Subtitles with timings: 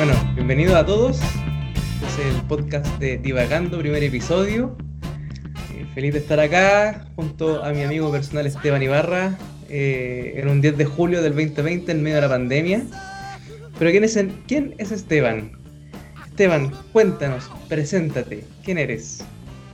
[0.00, 1.18] Bueno, bienvenidos a todos.
[1.20, 4.74] Este es el podcast de Divagando, primer episodio.
[5.74, 9.36] Eh, feliz de estar acá junto a mi amigo personal Esteban Ibarra
[9.68, 12.82] eh, en un 10 de julio del 2020 en medio de la pandemia.
[13.78, 15.52] Pero ¿quién es, el- quién es Esteban?
[16.26, 19.22] Esteban, cuéntanos, preséntate, ¿quién eres?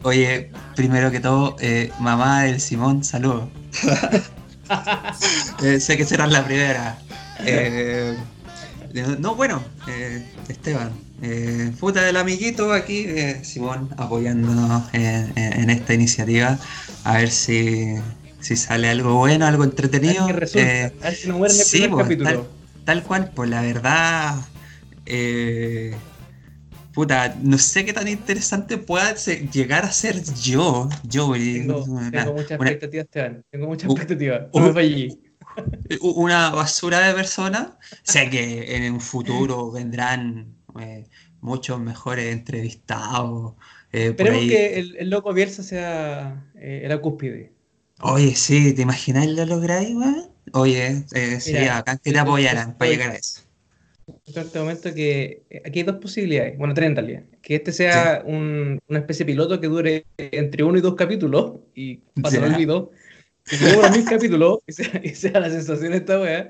[0.02, 3.48] Oye, primero que todo, eh, mamá del Simón, saludos.
[5.62, 6.98] Eh, sé que serás la primera.
[7.45, 8.16] Eh,
[9.18, 10.90] no, bueno, eh, Esteban,
[11.22, 16.59] eh, puta del amiguito aquí, eh, Simón, apoyándonos en, esta iniciativa.
[17.04, 17.95] A ver si,
[18.40, 20.28] si sale algo bueno, algo A ver entretenido.
[20.28, 22.48] resulta, a ver si nos muere en el sí, primer pues, capítulo.
[22.84, 24.34] Tal cual, pues la verdad.
[26.92, 29.14] puta, no sé qué tan interesante pueda
[29.52, 30.88] llegar a ser yo.
[31.04, 33.45] Yo, Tengo, una, tengo mucha una- expectativa, Esteban.
[33.50, 34.48] Tengo mucha Uh, expectativa.
[34.52, 35.18] uh, No me fallé.
[36.01, 37.79] Una basura de persona.
[38.02, 41.04] Sé que en un futuro vendrán eh,
[41.40, 43.54] muchos mejores entrevistados.
[43.93, 47.52] eh, Esperemos que el, el loco Bielsa sea eh, la cúspide.
[48.01, 50.29] Oye, sí, ¿te imaginas lo lográis, weón?
[50.52, 53.40] Oye, eh, sería bacán que te apoyaran para llegar a eso.
[54.07, 57.24] En este momento que eh, aquí hay dos posibilidades, bueno, tres en realidad.
[57.43, 61.57] Que este sea un- una especie de piloto que dure entre uno y dos capítulos
[61.74, 62.59] y pasa el Ya.
[63.49, 66.49] Que unos mil capítulos y sea, y sea la sensación de esta wea.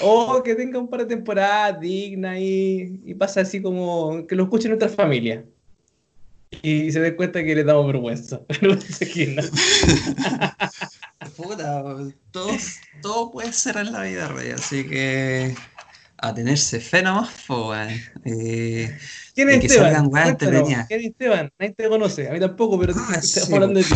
[0.00, 4.44] O que tenga un par de temporadas dignas y, y pasa así como que lo
[4.44, 5.44] escuche nuestra familia.
[6.62, 8.42] Y se den cuenta que le damos vergüenza.
[11.36, 11.82] Puta,
[12.30, 12.50] todo,
[13.02, 15.54] todo puede ser en la vida, rey, así que
[16.18, 17.30] a tenerse fe nomás.
[18.24, 18.96] Eh,
[19.34, 20.10] ¿Quién es que Esteban?
[20.10, 21.52] ¿Quién es Esteban?
[21.58, 23.94] Nadie te conoce, a mí tampoco, pero Ah, estamos sí, hablando de ti.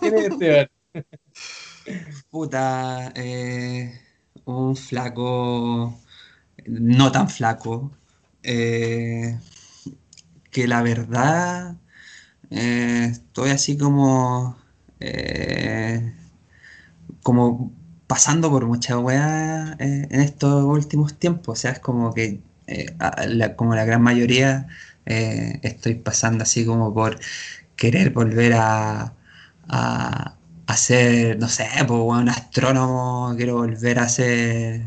[0.00, 0.68] ¿Quién es Esteban?
[2.30, 3.92] Puta, eh,
[4.44, 5.98] un flaco,
[6.66, 7.92] no tan flaco,
[8.42, 9.38] eh,
[10.50, 11.76] que la verdad
[12.50, 14.56] eh, estoy así como,
[17.22, 17.72] como
[18.06, 22.40] pasando por mucha weá en estos últimos tiempos, o sea, es como que,
[23.28, 24.68] la- como la gran mayoría,
[25.06, 27.18] estoy pasando así como por
[27.76, 29.14] querer volver a,
[30.66, 34.82] a ser, no sé, pues, un astrónomo, quiero volver a ser,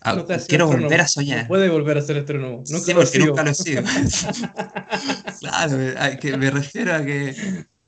[0.00, 1.48] a- No quiero astrónomo, volver a No soñar.
[1.48, 2.64] puede volver a ser astrónomo.
[2.68, 3.82] Nunca Sí, lo porque nunca lo he sido.
[5.40, 7.34] Claro, a que me refiero a que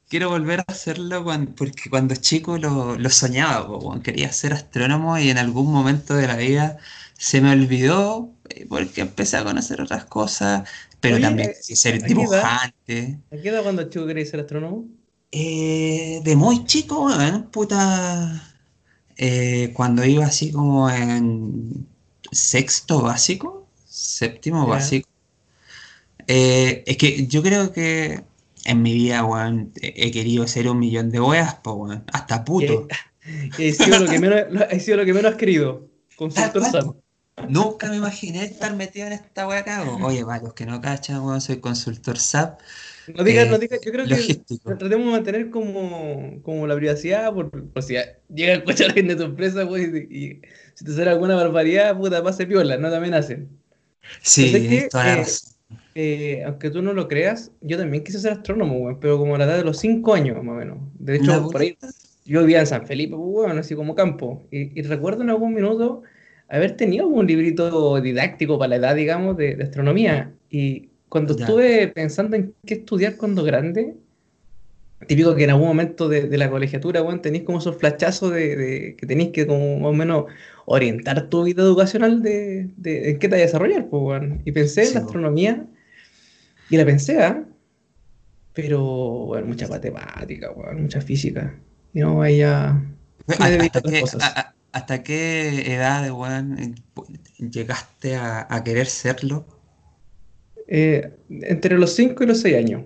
[0.08, 4.02] quiero volver a hacerlo cuan- porque cuando chico lo, lo soñaba, po, weón.
[4.02, 6.78] quería ser astrónomo y en algún momento de la vida
[7.18, 10.68] se me olvidó eh, porque empecé a conocer otras cosas,
[11.00, 13.20] pero Oye, también ser dibujante.
[13.30, 14.86] ¿A qué edad cuando chico querías ser astrónomo?
[15.32, 18.54] Eh, de muy chico, weón, puta,
[19.16, 21.86] eh, cuando iba así como en
[22.30, 25.08] sexto básico, séptimo básico.
[26.28, 28.22] Eh, es que yo creo que
[28.64, 32.86] en mi vida, weón, he querido ser un millón de weas, pues, weón, hasta puto.
[33.56, 35.86] He sido lo que menos, lo- he sido lo que menos has querido.
[36.16, 36.94] Consultor Sam.
[37.48, 39.84] Nunca me imaginé estar metido en esta wea acá.
[40.02, 42.60] Oye, para los que no cachan, weón, soy consultor SAP
[43.06, 44.76] No digas, Eh, no digas, yo creo que logístico.
[44.78, 47.94] tratemos de mantener como, como la privacidad, por, por si
[48.28, 50.42] llega a escuchar alguien de tu empresa, pues, y, y
[50.74, 53.60] si te sale alguna barbaridad, puta, pase piola, no te amenacen.
[54.22, 55.52] Sí, es que, toda la eh, razón.
[55.94, 59.38] Eh, aunque tú no lo creas, yo también quise ser astrónomo, weón, pero como a
[59.38, 60.78] la edad de los 5 años, más o menos.
[60.98, 61.76] De hecho, por ahí,
[62.24, 64.48] yo vivía en San Felipe, pues, weón, así como campo.
[64.50, 66.02] Y, y recuerdo en algún minuto
[66.48, 70.34] haber tenido un librito didáctico para la edad, digamos, de, de astronomía.
[70.50, 71.44] Y cuando Ya.
[71.44, 73.96] estuve pensando en qué estudiar cuando grande,
[75.06, 78.56] típico que en algún momento de, de la colegiatura, weón, tenéis como esos flachazos de,
[78.56, 80.24] de que tenéis que como más o menos
[80.64, 84.22] orientar tu vida educacional de, de en qué te vas a desarrollar, pues.
[84.46, 85.66] Y pensé en la astronomía
[86.70, 87.44] y la pensé, ¿ah?
[88.54, 88.80] Pero,
[89.26, 91.54] bueno, mucha matemática, mucha física.
[91.92, 94.02] Y no me ¿Hasta, a qué,
[94.72, 94.94] hasta
[95.74, 96.74] edad, weón,
[97.38, 99.44] llegaste a, a querer serlo?
[100.74, 102.84] Eh, entre los 5 y los 6 años.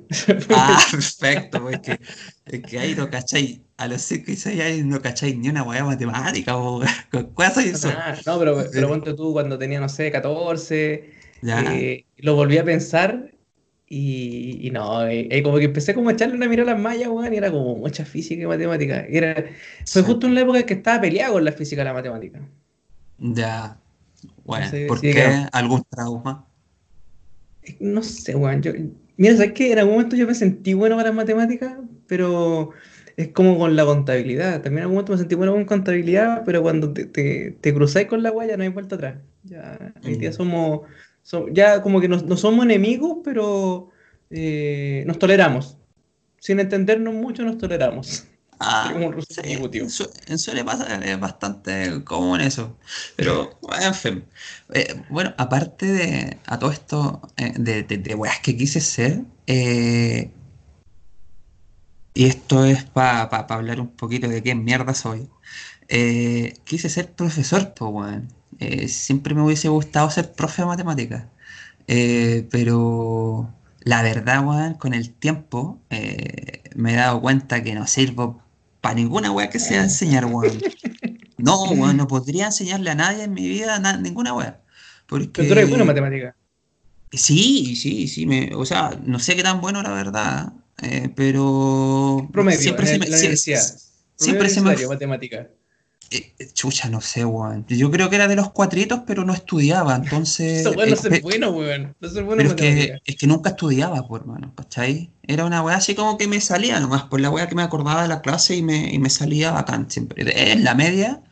[0.49, 2.01] Ah, perfecto, pues que,
[2.47, 5.63] es que ahí no cacháis, a los 5 y 6 años no cacháis ni una
[5.65, 6.89] weá matemática, po, weón.
[7.11, 7.89] ¿Con cuál soy eso?
[7.89, 11.13] Ah, no, pero, pero ponte tú cuando tenía, no sé, 14,
[11.43, 13.33] Ya, eh, lo volví a pensar
[13.87, 16.83] y, y no, eh, eh, como que empecé como a echarle una mirada a las
[16.83, 19.07] mallas, weón, y era como mucha física y matemática.
[19.09, 19.47] Era,
[19.91, 20.05] fue Sí.
[20.05, 22.41] justo en la época en que estaba peleado con la física y la matemática.
[23.19, 23.79] ya.
[24.45, 25.15] Bueno, Entonces, ¿por sí, qué?
[25.15, 25.49] claro.
[25.53, 26.47] ¿Algún trauma?
[27.81, 28.63] No sé, weón.
[28.63, 28.73] Yo,
[29.17, 29.73] mira, ¿sabes qué?
[29.73, 32.71] En algún momento yo me sentí bueno para matemáticas, pero
[33.17, 34.63] es como con la contabilidad.
[34.63, 38.07] También en algún momento me sentí bueno con contabilidad, pero cuando te, te, te cruzáis
[38.09, 39.23] con la guaya no hay vuelta atrás.
[39.43, 40.33] Ya, hoy día Mm.
[40.33, 40.83] somos,
[41.53, 43.91] ya como que no, somos enemigos, pero
[44.31, 45.79] eh, nos toleramos.
[46.41, 48.27] Sin entendernos mucho, nos toleramos.
[48.59, 52.79] Ah, en suele pasar, es bastante común eso.
[53.17, 54.25] Pero, en fin.
[54.73, 60.31] Eh, bueno, aparte de a todo esto eh, de, de, weas que quise ser, eh,
[62.15, 63.25] y esto es para
[63.55, 65.29] hablar un poquito de qué mierda soy.
[66.65, 68.29] quise ser profesor, pues, weón.
[68.89, 71.27] siempre me hubiese gustado ser profe de matemáticas.
[72.51, 75.81] pero la verdad, weón, con el tiempo
[76.75, 78.46] me he dado cuenta que no sirvo
[78.81, 80.59] para ninguna weá que sea enseñar, weón.
[81.39, 84.63] No, weón, no podría enseñarle a nadie en mi vida ninguna weá.
[85.07, 85.29] Porque...
[85.29, 86.37] Pero tú eres bueno en matemática.
[87.13, 88.25] Sí, sí, sí.
[88.25, 90.53] Me, o sea, no sé qué tan bueno la verdad,
[90.83, 92.27] eh, pero...
[92.33, 93.07] Promedio, siempre se me,
[94.17, 94.87] siempre se me...
[94.87, 95.49] matemática.
[96.11, 97.67] Eh, eh, chucha, no sé, weón.
[97.69, 100.61] Yo creo que era de los cuatritos, pero no estudiaba, entonces...
[100.61, 101.97] Eso bueno ser bueno, weón.
[102.01, 105.11] No ser bueno pero es que, es que nunca estudiaba, por hermano, ¿cachai?
[105.23, 108.03] Era una weá así como que me salía nomás, por la weá que me acordaba
[108.03, 110.53] de la clase y me, y me salía bacán siempre.
[110.53, 111.23] En la media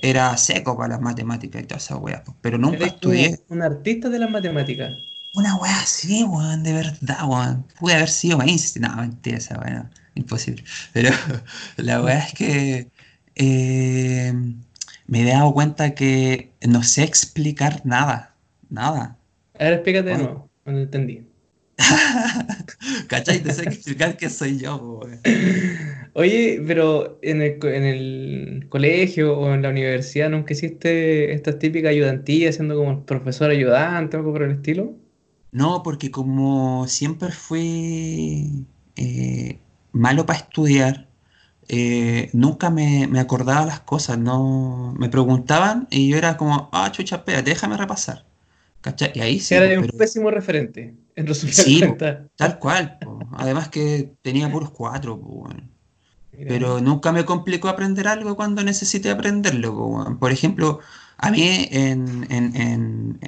[0.00, 3.40] era seco para las matemáticas y todas esas weas, pero nunca estudié.
[3.48, 4.92] Un artista de las matemáticas.
[5.34, 7.66] Una weá así, weón, de verdad, weón.
[7.78, 10.62] Pude haber sido más No, mentira esa weá, imposible.
[10.92, 11.10] Pero
[11.76, 12.90] la weá es que
[13.42, 14.34] eh,
[15.06, 18.34] me he dado cuenta que no sé explicar nada.
[18.68, 19.16] Nada.
[19.58, 21.26] A ver, explícate de nuevo, no entendí.
[23.08, 23.40] ¿Cachai?
[23.42, 25.00] Te sé explicar que soy yo,
[26.12, 31.90] Oye, pero en el, en el, colegio o en la universidad nunca hiciste estas típicas
[31.90, 34.92] ayudantías siendo como profesor ayudante o algo por el estilo?
[35.52, 38.66] No, porque como siempre fui
[38.96, 39.58] eh,
[39.92, 41.08] malo para estudiar,
[41.72, 47.16] eh, nunca me, acordaba las cosas, no me preguntaban y yo era como, ah, chucha,
[47.16, 48.26] espérate, déjame repasar.
[48.80, 49.12] ¿Cachai?
[49.14, 49.54] Y ahí sí.
[49.54, 51.54] Era un pésimo referente, en resumen.
[51.54, 51.80] Sí,
[52.34, 52.98] tal cual.
[53.36, 55.22] Además que tenía puros cuatro,
[56.48, 60.16] pero nunca me complicó aprender algo cuando necesité aprenderlo.
[60.18, 60.80] Por ejemplo,
[61.18, 63.20] a mí, en,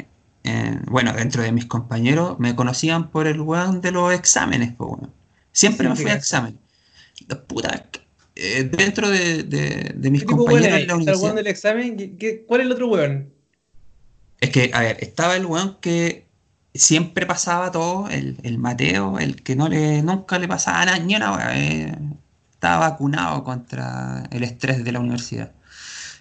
[0.86, 4.74] bueno, dentro de mis compañeros, me conocían por el weón de los exámenes.
[5.52, 6.58] Siempre me fui a examen.
[7.46, 7.88] Puta,
[8.44, 11.34] eh, dentro de, de, mis compañeros en la universidad.
[11.36, 12.18] del examen?
[12.48, 13.32] cuál es el otro weón?
[14.40, 16.26] Es que, a ver, estaba el weón que
[16.74, 21.14] siempre pasaba todo, el, el Mateo, el que no le, nunca le pasaba nada, ni
[21.14, 21.56] una.
[21.56, 21.96] Eh,
[22.50, 25.52] estaba vacunado contra el estrés de la universidad.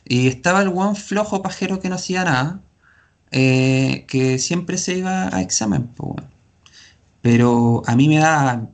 [0.06, 2.62] Y estaba el weón flojo pajero que no hacía nada,
[3.32, 5.90] eh, que siempre se iba a examen,
[7.24, 8.70] Pero a mí me da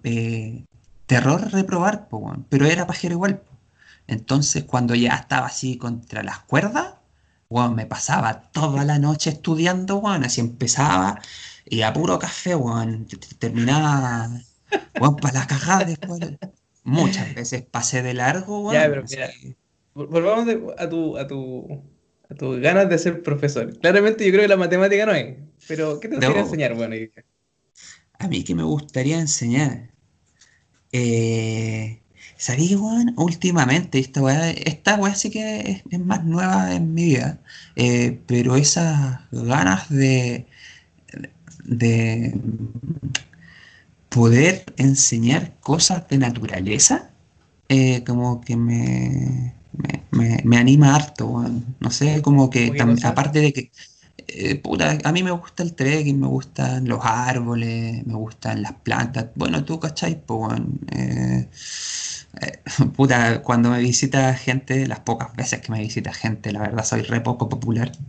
[1.07, 2.09] terror reprobar,
[2.49, 3.43] pero era pajero igual.
[4.07, 6.95] Entonces, cuando ya estaba así contra las cuerdas,
[7.49, 11.21] bueno, me pasaba toda la noche estudiando, bueno, así empezaba
[11.65, 13.05] y a puro café, bueno,
[13.39, 14.29] terminaba
[14.99, 16.19] bueno, para la cagada después.
[16.83, 19.29] Muchas veces pasé de largo, bueno, Ya, pero mira,
[19.93, 21.81] volvamos a, tu, a, tu,
[22.29, 23.77] a tus ganas de ser profesor.
[23.79, 25.37] Claramente yo creo que la matemática no es,
[25.67, 26.95] pero ¿qué te gustaría enseñar, bueno?
[28.19, 29.89] A mí que me gustaría enseñar.
[30.91, 32.01] Eh,
[32.37, 33.13] ¿Sabéis, weón?
[33.17, 37.39] Últimamente, esta weá, esta weá sí que es, más nueva en mi vida,
[37.75, 40.45] eh, pero esas ganas de,
[41.65, 42.39] de
[44.09, 47.11] poder enseñar cosas de naturaleza,
[47.69, 49.53] eh, como que me,
[50.11, 51.75] me, anima harto, weón.
[51.79, 52.71] No sé, como que
[53.03, 53.71] aparte de que
[54.17, 54.61] eh,
[55.03, 59.27] a mí me gusta el trekking, me gustan los árboles, me gustan las plantas.
[59.35, 60.21] Bueno, tú, ¿cachai?
[60.25, 60.59] Pues,
[60.91, 61.49] eh,
[62.41, 62.61] eh,
[62.95, 67.01] puta, cuando me visita gente, las pocas veces que me visita gente, la verdad soy
[67.03, 67.91] re poco popular.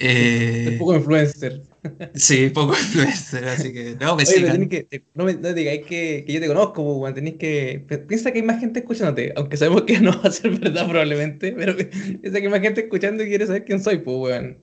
[0.00, 1.67] Eh, poco influencer.
[2.14, 6.32] Sí, poco influencer, así que no me Oye, Que, no me no digáis que, que,
[6.32, 7.84] yo te conozco, pues, tenéis que.
[8.08, 11.52] Piensa que hay más gente escuchándote, aunque sabemos que no va a ser verdad probablemente,
[11.52, 14.58] pero piensa que hay más gente escuchando y quiere saber quién soy, pues, weón.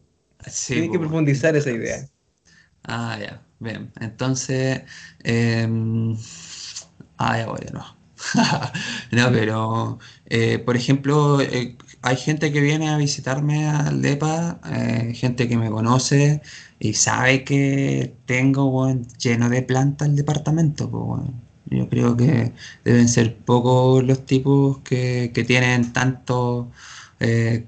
[0.48, 2.07] Sí, Tienes que profundizar esa idea.
[2.84, 3.91] Ah, ya, bien.
[4.00, 4.81] Entonces.
[5.24, 5.67] Eh...
[7.17, 7.72] Ah, ya, bueno,
[9.12, 9.22] no.
[9.24, 15.13] no, pero, eh, por ejemplo, eh, hay gente que viene a visitarme al DEPA, eh,
[15.15, 16.41] gente que me conoce
[16.79, 20.89] y sabe que tengo lleno de plantas el departamento.
[20.89, 21.21] Pues,
[21.65, 26.71] Yo creo que deben ser pocos los tipos que, tienen tanto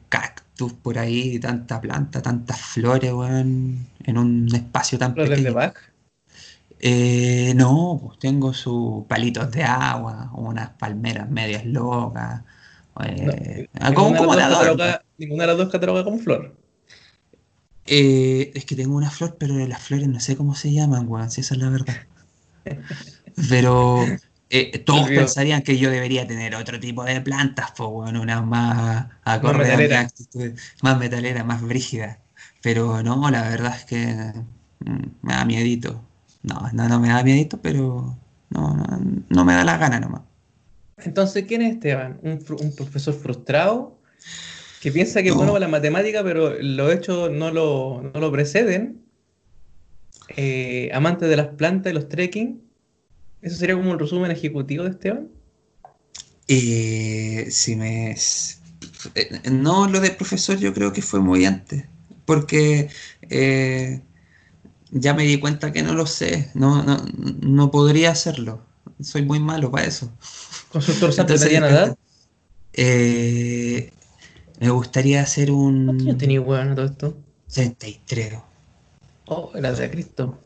[0.09, 5.55] cactus por ahí, tanta planta, tantas flores en un espacio tan pequeño.
[6.79, 12.43] Eh, no, pues tengo sus palitos de agua, unas palmeras medias locas.
[13.03, 16.55] Eh, ah, ninguna, de las dos cataloga como flor.
[17.85, 21.31] Eh, es que tengo una flor, pero las flores no sé cómo se llaman, weón,
[21.31, 21.95] si esa es la verdad.
[23.49, 24.05] Pero
[24.49, 29.07] eh, todos pensarían que yo debería tener otro tipo de plantas, pues, weón, unas más
[29.23, 30.51] acorde a mi actitud,
[30.81, 32.19] más metalera, más brígida.
[32.61, 34.33] Pero no, la verdad es que
[34.79, 36.03] mm, me da miedito.
[36.43, 38.17] No, no, no me da miedito, pero
[38.49, 38.99] no, no,
[39.29, 40.21] no me da la gana nomás.
[40.97, 42.19] Entonces, ¿quién es Esteban?
[42.23, 43.97] ¿Un, un profesor frustrado?
[44.81, 48.31] que piensa que es bueno para la matemática, pero los hechos no lo, no lo
[48.31, 49.03] preceden.
[50.35, 52.61] Eh, amante de las plantas y los trekking.
[53.41, 55.29] ¿Eso sería como un resumen ejecutivo de Esteban?
[56.47, 58.11] Eh, si me.
[58.11, 61.85] Eh, no, lo de profesor yo creo que fue muy antes.
[62.25, 62.89] Porque
[63.29, 64.01] eh,
[64.91, 66.51] ya me di cuenta que no lo sé.
[66.53, 67.03] No, no,
[67.41, 68.63] no podría hacerlo.
[69.01, 70.11] Soy muy malo para eso.
[70.71, 71.97] ¿Consultor Santo Mediana edad?
[72.73, 73.91] Eh,
[74.59, 75.85] me gustaría hacer un.
[75.85, 77.17] ¿Cuántos años tenías, weón, todo esto?
[77.53, 78.39] 33.
[79.27, 80.39] Oh, gracias a Cristo.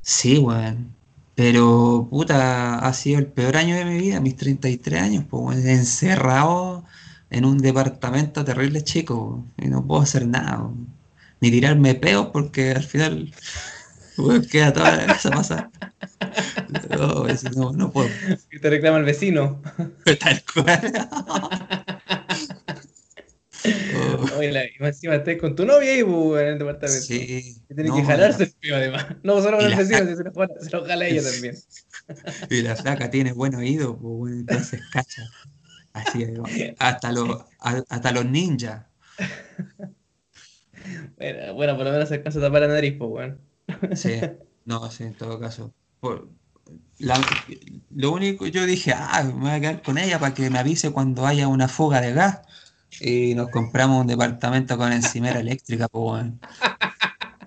[0.00, 0.94] Sí, weón.
[1.34, 6.84] Pero, puta, ha sido el peor año de mi vida, mis 33 años, pues, encerrado
[7.30, 10.68] en un departamento terrible chico, y no puedo hacer nada,
[11.40, 13.32] ni tirarme peos porque al final
[14.50, 15.70] queda toda la casa pasar.
[16.90, 18.08] No, no, no puedo.
[18.50, 19.62] Y te reclama el vecino.
[20.20, 21.08] Tal cual.
[24.36, 27.02] Oye, y encima estás con tu novia ahí, pues, en el departamento.
[27.02, 27.60] Sí.
[27.68, 29.06] Y tiene que jalarse el pío, además.
[29.22, 31.56] No solo con el vecino, se lo, jala, se lo jala ella también.
[32.50, 35.22] Y la flaca tiene buen oído, pues, bueno, entonces cacha.
[35.92, 36.24] Así,
[36.78, 38.86] hasta los, hasta los ninjas.
[41.16, 43.38] Bueno, bueno, por lo menos alcanza a tapar la nariz, pues, bueno.
[43.94, 44.20] Sí,
[44.64, 45.74] no, sí, en todo caso.
[46.00, 46.28] Por,
[46.98, 47.20] la,
[47.94, 50.90] lo único, yo dije, ah, me voy a quedar con ella para que me avise
[50.90, 52.40] cuando haya una fuga de gas
[53.00, 56.24] y nos compramos un departamento con encimera eléctrica, pues,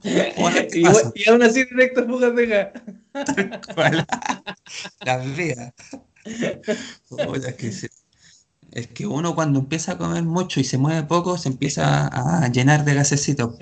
[0.38, 0.58] bueno.
[0.74, 0.84] y,
[1.16, 2.70] y, aún así directo fugas de gas.
[5.06, 5.74] Las vías.
[6.24, 7.90] es, que
[8.72, 12.48] es que uno cuando empieza a comer mucho y se mueve poco, se empieza a
[12.48, 13.58] llenar de gasecito.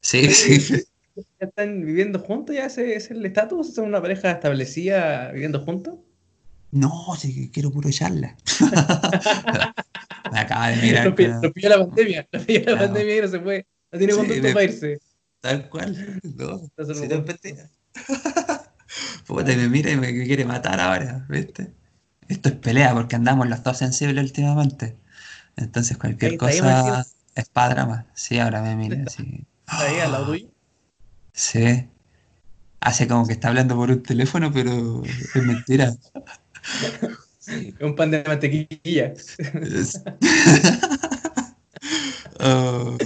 [0.00, 0.84] Sí, sí.
[1.16, 2.56] ¿Ya están viviendo juntos?
[2.56, 3.74] ¿Ya ese es el estatus?
[3.74, 5.94] ¿Son una pareja establecida viviendo juntos?
[6.72, 8.36] No, sí, quiero puro echarla.
[10.32, 11.06] Me acaba de mirar.
[11.06, 12.28] Lo, pilló la pandemia.
[12.32, 13.66] Lo pilló la pandemia y no se fue.
[13.92, 14.98] No tiene sí, para irse.
[15.40, 16.20] Tal cual.
[16.36, 16.58] No.
[16.58, 17.24] Si no
[19.26, 21.72] Puta, me mira y me quiere matar ahora, ¿viste?
[22.28, 24.96] Esto es pelea porque andamos los dos sensibles últimamente.
[25.56, 27.06] Entonces cualquier cosa
[27.36, 28.06] es para drama.
[28.14, 29.08] Sí, ahora me mira.
[29.08, 29.46] Sí.
[29.66, 30.53] ¿Está ahí al lado tuyo?
[31.34, 31.88] Sí.
[32.80, 35.94] Hace como que está hablando por un teléfono, pero es mentira.
[37.80, 39.12] Un pan de mantequilla.
[42.40, 42.96] oh,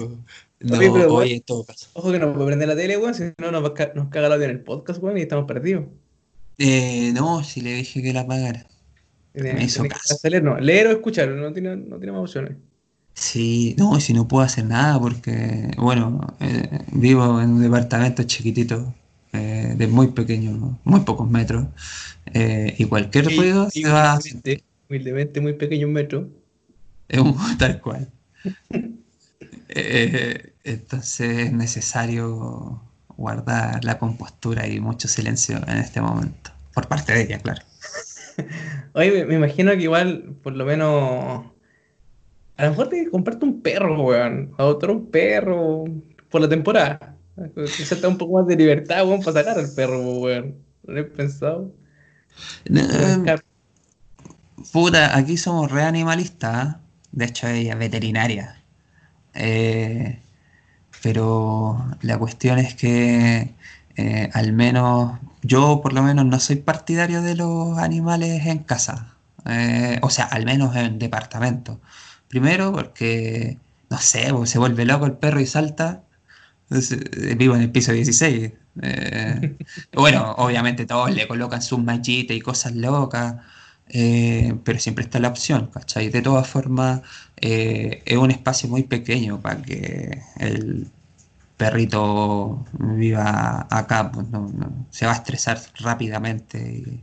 [0.61, 0.78] no,
[1.14, 1.88] oye, en todo caso.
[1.94, 3.62] Ojo que no puede prender la tele, weón, si no nos,
[3.94, 5.87] nos caga el audio en el podcast, weón, y estamos perdidos.
[6.58, 8.66] Eh, no, si le dije que la pagara.
[9.35, 10.18] me hizo caso.
[10.25, 10.61] Leer, no.
[10.61, 12.56] leer o escuchar, no tiene, no tiene más opciones.
[13.18, 18.94] Sí, no, si no puedo hacer nada porque, bueno, eh, vivo en un departamento chiquitito
[19.32, 21.66] eh, de muy pequeño, muy pocos metros,
[22.32, 24.20] eh, y cualquier ruido se va a...
[24.88, 26.28] Humildemente muy pequeño un metro.
[27.08, 28.08] Es un, tal cual.
[29.68, 32.80] Eh, entonces es necesario
[33.16, 37.62] guardar la compostura y mucho silencio en este momento, por parte de ella, claro.
[38.94, 41.46] Oye, me, imagino que igual, por lo menos,
[42.58, 45.84] a lo mejor te comprarte un perro, weón, adoptar un perro
[46.28, 47.16] por la temporada.
[47.54, 50.56] Necesita un poco más de libertad, weón, para sacar al perro, weón.
[50.82, 51.72] ¿Lo he pensado?
[54.72, 56.74] puta, aquí somos re animalistas.
[56.74, 56.78] ¿eh?
[57.12, 58.64] De hecho, ella es veterinaria.
[59.34, 60.20] Eh,
[61.00, 63.54] pero la cuestión es que
[63.96, 69.14] eh, al menos yo por lo menos no soy partidario de los animales en casa.
[70.02, 71.80] o sea, al menos en departamento.
[72.28, 73.58] Primero porque,
[73.90, 76.02] no sé, se vuelve loco el perro y salta
[76.70, 78.52] eh, vivo en el piso 16.
[78.82, 79.56] Eh,
[79.94, 83.37] bueno, obviamente todos le colocan sus mallitas y cosas locas,
[83.88, 86.11] eh, pero siempre está la opción, ¿cachai?
[86.11, 87.02] De todas formas,
[87.37, 90.90] es un espacio muy pequeño para que el
[91.58, 94.26] perrito viva acá, pues
[94.90, 97.02] se va a estresar rápidamente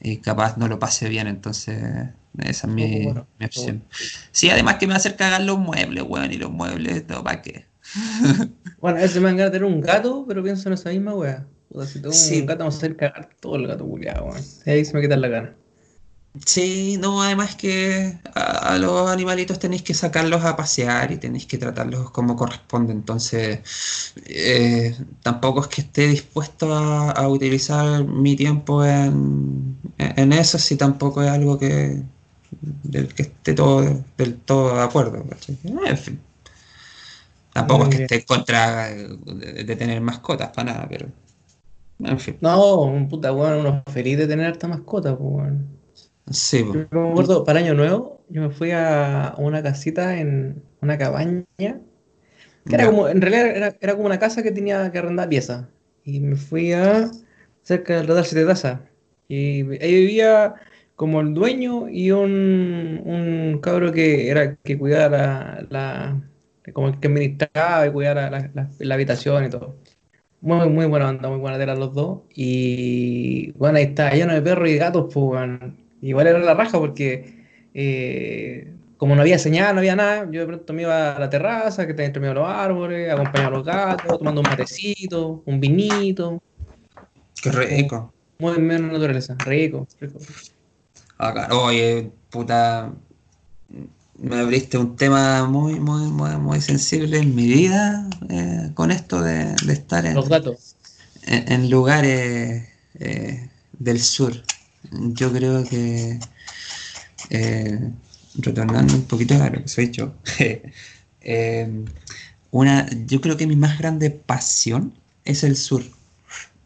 [0.00, 2.08] y, capaz no lo pase bien, entonces
[2.38, 3.12] esa es mi,
[3.44, 3.84] opción.
[4.30, 7.24] Sí, además que me va a hacer cagar los muebles, weón, y los muebles, todo
[7.24, 7.66] para qué.
[8.80, 11.46] Bueno, a veces me van a tener un gato, pero pienso en esa misma wea.
[11.86, 14.42] si tengo un gato, vamos a hacer cagar todo el gato culiado, weón.
[14.64, 15.54] Ahí se me quita la gana.
[16.46, 21.44] Sí, no, además que a, a los animalitos tenéis que sacarlos a pasear y tenéis
[21.46, 22.92] que tratarlos como corresponde.
[22.92, 23.60] Entonces,
[24.26, 30.76] eh, tampoco es que esté dispuesto a, a utilizar mi tiempo en, en eso, si
[30.76, 32.02] tampoco es algo que
[32.60, 35.24] del que esté todo del todo de acuerdo.
[35.28, 35.58] ¿cachai?
[35.86, 36.20] En fin,
[37.52, 41.08] tampoco Muy es que esté en contra de, de tener mascotas para nada, pero
[42.04, 42.36] en fin.
[42.40, 45.68] No, un puta weón, uno feliz de tener harta mascota, pues weón.
[46.30, 46.64] Sí.
[46.64, 51.44] Yo me acuerdo, para Año Nuevo, yo me fui a una casita en una cabaña,
[51.58, 55.66] que era como, en realidad era, era como una casa que tenía que arrendar piezas.
[56.04, 57.10] Y me fui a
[57.62, 58.80] cerca del Radar Siete Taza.
[59.28, 60.54] Y ahí vivía
[61.00, 66.30] como el dueño y un, un cabro que era que cuidaba la, la-
[66.74, 69.76] como el que administraba y cuidaba la, la- la habitación y todo.
[70.42, 72.20] Muy, muy buena onda, muy buena tela los dos.
[72.34, 75.76] Y bueno, ahí está lleno de perros y gatos, pues weón.
[76.02, 80.46] Igual era la raja porque eh, como no había señal, no había nada, yo de
[80.46, 83.50] pronto me iba a la terraza, que está entre medio de los árboles, acompañaba a
[83.58, 86.38] los gatos, tomando un matecito, un vinito,
[87.42, 88.12] Qué rico.
[88.38, 90.18] muy en la naturaleza, rico, rico.
[91.26, 92.92] Acá, oye, puta,
[94.18, 99.22] me abriste un tema muy, muy, muy, muy sensible en mi vida eh, con esto
[99.22, 100.76] de, de estar en, Los gatos.
[101.22, 103.48] en- en lugares eh,
[103.78, 104.32] del sur.
[104.92, 106.18] Yo creo que,
[107.30, 107.78] eh,
[108.34, 110.12] retornando un poquito a lo que soy yo,
[112.50, 114.92] una, yo creo que mi más grande pasión
[115.24, 115.82] es el sur,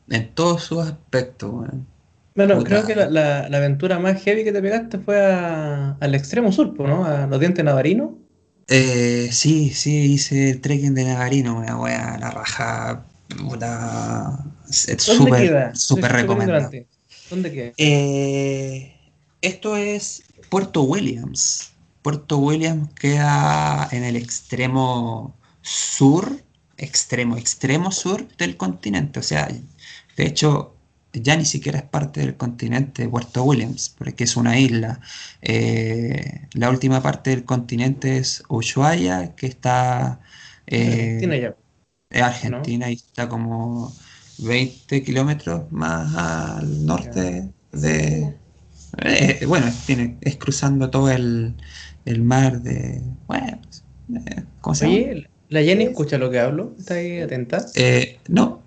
[0.08, 1.52] en todos sus aspectos.
[1.52, 1.86] weón.
[2.36, 2.64] Bueno, Puta.
[2.64, 6.50] creo que la, la- la aventura más heavy que te pegaste fue a- al extremo
[6.52, 7.04] sur, ¿no?
[7.04, 8.10] A los dientes navarinos.
[8.68, 13.04] Eh, sí, sí, hice el trekking de Nagarino, una wea, la raja,
[13.38, 14.38] puta,
[14.68, 16.70] es es ¿Dónde súper, súper recomendado.
[16.70, 16.88] ignorante.
[17.28, 17.72] ¿Dónde queda?
[17.76, 18.96] Eh,
[19.42, 21.72] esto es Puerto Williams.
[22.02, 26.42] Puerto Williams queda en el extremo sur,
[26.76, 29.20] extremo, extremo sur del continente.
[29.20, 29.48] O sea,
[30.16, 30.73] de hecho,
[31.22, 35.00] ya ni siquiera es parte del continente de Puerto Williams, porque es una isla.
[35.42, 40.20] Eh, la última parte del continente es Ushuaia, que está
[40.66, 41.56] eh, Argentina ya.
[42.10, 43.92] es Argentina y está como
[44.38, 48.36] 20 kilómetros más al norte de...
[48.98, 51.56] eh, bueno, tiene, es cruzando todo el,
[52.04, 53.02] el mar de...
[53.26, 53.60] Bueno,
[54.26, 55.08] eh, ¿cómo se llama?
[55.48, 56.74] La Jenny escucha lo que hablo.
[56.78, 57.72] ¿Está ahí atenta?
[57.74, 58.62] Eh, no,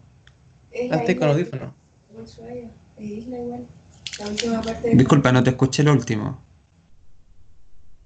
[0.72, 1.74] Es Ah, con audífonos.
[2.18, 3.68] De Ushuaia, es isla igual.
[4.20, 6.44] La última parte del disculpa, no te escuché lo último.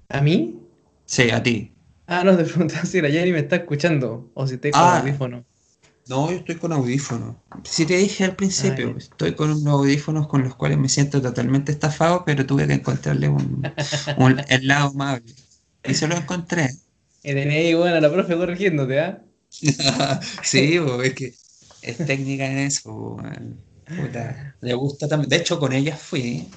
[0.08, 0.58] ¿A mí?
[1.06, 1.72] Sí, a ti.
[2.06, 4.98] Ah, no, te preguntaba si la Jenny me está escuchando o si estoy con Ah.
[4.98, 5.44] audífonos.
[6.08, 7.36] No, yo estoy con audífonos.
[7.64, 11.22] Si te dije al principio, Ah, estoy con unos audífonos con los cuales me siento
[11.22, 13.62] totalmente estafado, pero tuve que encontrarle un,
[14.18, 15.32] un- el lado amable.
[15.84, 16.70] Y se lo encontré.
[17.22, 19.22] Y tenía ahí, bueno, a la profe corrigiéndote, ¿ah?
[20.42, 21.34] Sí, bo, es que
[21.82, 22.92] es técnica en eso.
[22.92, 23.22] bo.
[23.84, 25.28] Puta, le gusta también.
[25.28, 26.48] De hecho, con ella fui.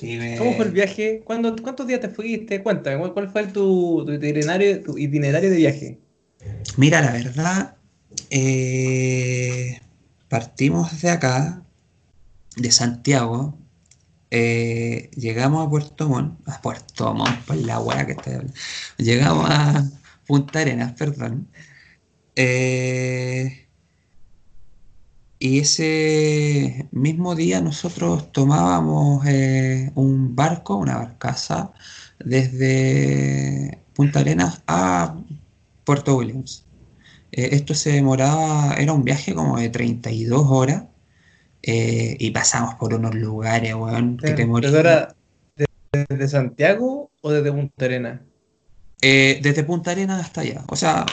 [0.00, 0.36] Y me...
[0.36, 1.22] ¿Cómo fue el viaje?
[1.24, 2.62] ¿Cuándo- ¿Cuántos días te fuiste?
[2.62, 5.98] Cuéntame, ¿cuál, cuál fue tu, tu itinerario, tu itinerario de viaje?
[6.76, 7.76] Mira, la verdad,
[8.30, 9.80] eh,
[10.28, 11.62] partimos de acá,
[12.56, 13.58] de Santiago,
[14.30, 18.54] eh, llegamos a Puerto Montt, a Puerto Montt, por la weá que estoy hablando.
[18.98, 19.84] Llegamos a
[20.26, 21.48] Punta Arenas, perdón.
[22.36, 23.67] Eh,
[25.38, 31.72] y ese mismo día nosotros tomábamos eh, un barco, una barcaza,
[32.18, 35.16] desde Punta Arenas a
[35.84, 36.64] Puerto Williams.
[37.32, 40.84] Eh, esto se demoraba, era un viaje como de 32 horas
[41.62, 45.14] eh, y pasamos por unos lugares, weón, que te ¿Pero morías.
[45.92, 48.20] desde Santiago o desde Punta Arenas?
[49.02, 50.64] Eh, desde Punta Arenas hasta allá.
[50.68, 51.06] O sea,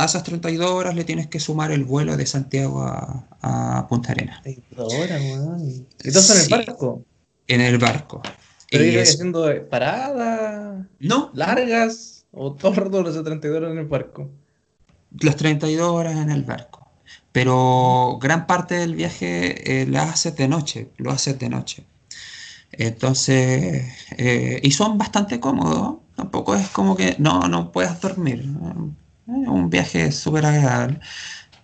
[0.00, 4.12] a esas 32 horas le tienes que sumar el vuelo de Santiago a, a Punta
[4.12, 5.86] Arenas 32 horas, weón.
[6.04, 7.04] ¿Y todos en el barco?
[7.46, 8.22] en el barco.
[8.70, 14.30] ¿Pero Y es- haciendo paradas no, largas o rato los 32 horas en el barco?
[15.20, 16.86] las 32 horas en el barco.
[17.32, 21.84] Pero gran parte del viaje eh, la haces de noche, lo haces de noche.
[22.72, 23.86] Entonces,
[24.18, 28.44] eh, y son bastante cómodos, tampoco es como que no, no puedas dormir.
[29.28, 31.00] Es un viaje súper agradable.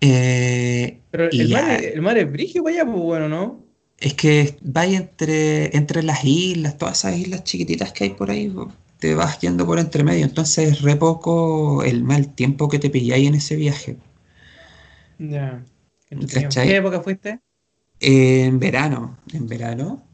[0.00, 3.64] Eh, Pero el mar, ya- el mar es brígido para allá, pues bueno, ¿no?
[3.98, 8.54] es que vais entre, entre las islas, todas esas islas chiquititas que hay por ahí,
[9.00, 10.24] te vas yendo por entre medio.
[10.24, 13.96] Entonces, es re poco el mal tiempo que te pilláis en ese viaje.
[15.18, 15.64] Ya.
[16.32, 16.66] ¿Cachai?
[16.68, 17.40] ¿Qué época fuiste?
[17.98, 20.04] En verano, en verano.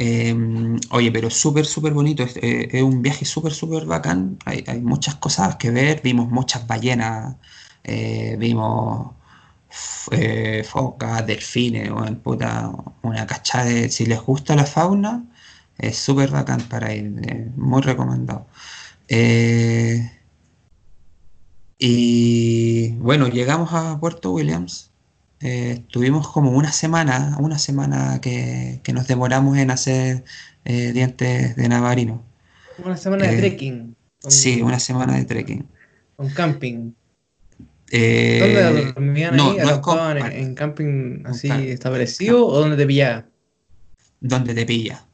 [0.00, 2.22] Em, oye, pero súper, súper bonito.
[2.22, 4.38] Es, eh, un viaje súper, súper bacán.
[4.44, 6.00] Hay, muchas cosas que ver.
[6.02, 7.36] Vimos muchas ballenas.
[7.84, 9.12] eh, vimos
[10.12, 11.90] eh, focas, delfines,
[12.22, 12.70] puta,
[13.02, 13.88] una cachada de...
[13.90, 15.24] Si les gusta la fauna,
[15.78, 17.04] es súper bacán para ir.
[17.56, 18.46] muy recomendado.
[21.78, 24.90] Y bueno, llegamos a Puerto Williams.
[25.40, 30.24] Eh, estuvimos como una semana, una semana que, que nos demoramos en hacer
[30.64, 32.24] eh, dientes de navarino.
[32.84, 33.96] Una semana de Eh, trekking.
[34.20, 35.68] Con, Sí, una semana de trekking.
[36.16, 36.92] con camping.
[37.90, 39.58] Eh, ¿Dónde dormían no, ahí?
[39.58, 43.26] no es con- ¿Acampaban en, en camping así establecido o dónde te pillaba?
[44.20, 45.07] donde te pilla,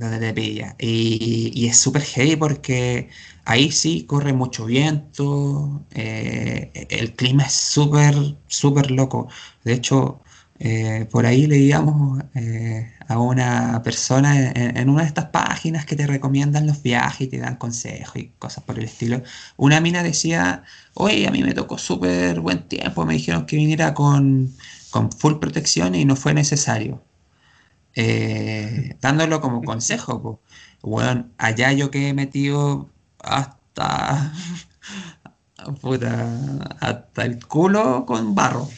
[0.00, 0.76] donde te.
[0.78, 3.08] Y, es súper heavy porque
[3.44, 8.14] ahí sí corre mucho viento, eh, el clima es súper,
[8.48, 9.28] súper loco.
[9.64, 10.20] De hecho,
[10.58, 15.96] eh, por ahí leíamos eh, a una persona en, en una de estas páginas que
[15.96, 19.22] te recomiendan los viajes y te dan consejos y cosas por el estilo.
[19.56, 23.94] Una mina decía, oye, a mí me tocó súper buen tiempo, me dijeron que viniera
[23.94, 24.54] con,
[24.90, 27.02] con full protección y no fue necesario
[27.94, 30.42] eh, dándolo como consejo, po.
[30.82, 34.32] Bueno, allá yo quedé metido hasta,
[35.80, 38.68] puta, hasta el culo con barro.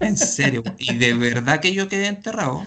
[0.00, 0.62] En serio.
[0.78, 2.66] Y de verdad que yo quedé enterrado.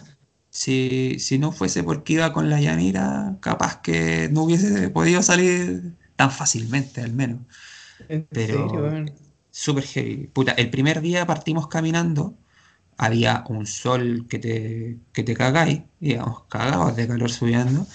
[0.49, 5.95] Si, si no fuese porque iba con la Yanira, capaz que no hubiese podido salir
[6.15, 7.39] tan fácilmente, al menos.
[8.09, 9.05] ¿En Pero-?
[9.49, 10.27] Súper heavy.
[10.27, 12.37] Puta, el primer día partimos caminando,
[12.97, 17.87] había un sol que te, que te cagáis, íbamos cagados de calor subiendo,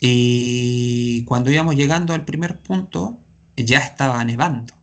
[0.00, 3.18] y cuando íbamos llegando al primer punto,
[3.56, 4.74] ya estaba nevando.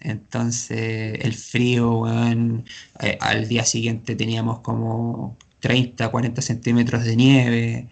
[0.00, 2.64] Entonces, el frío, weón,
[3.00, 7.88] eh, al día siguiente teníamos como 30, 40 centímetros de nieve,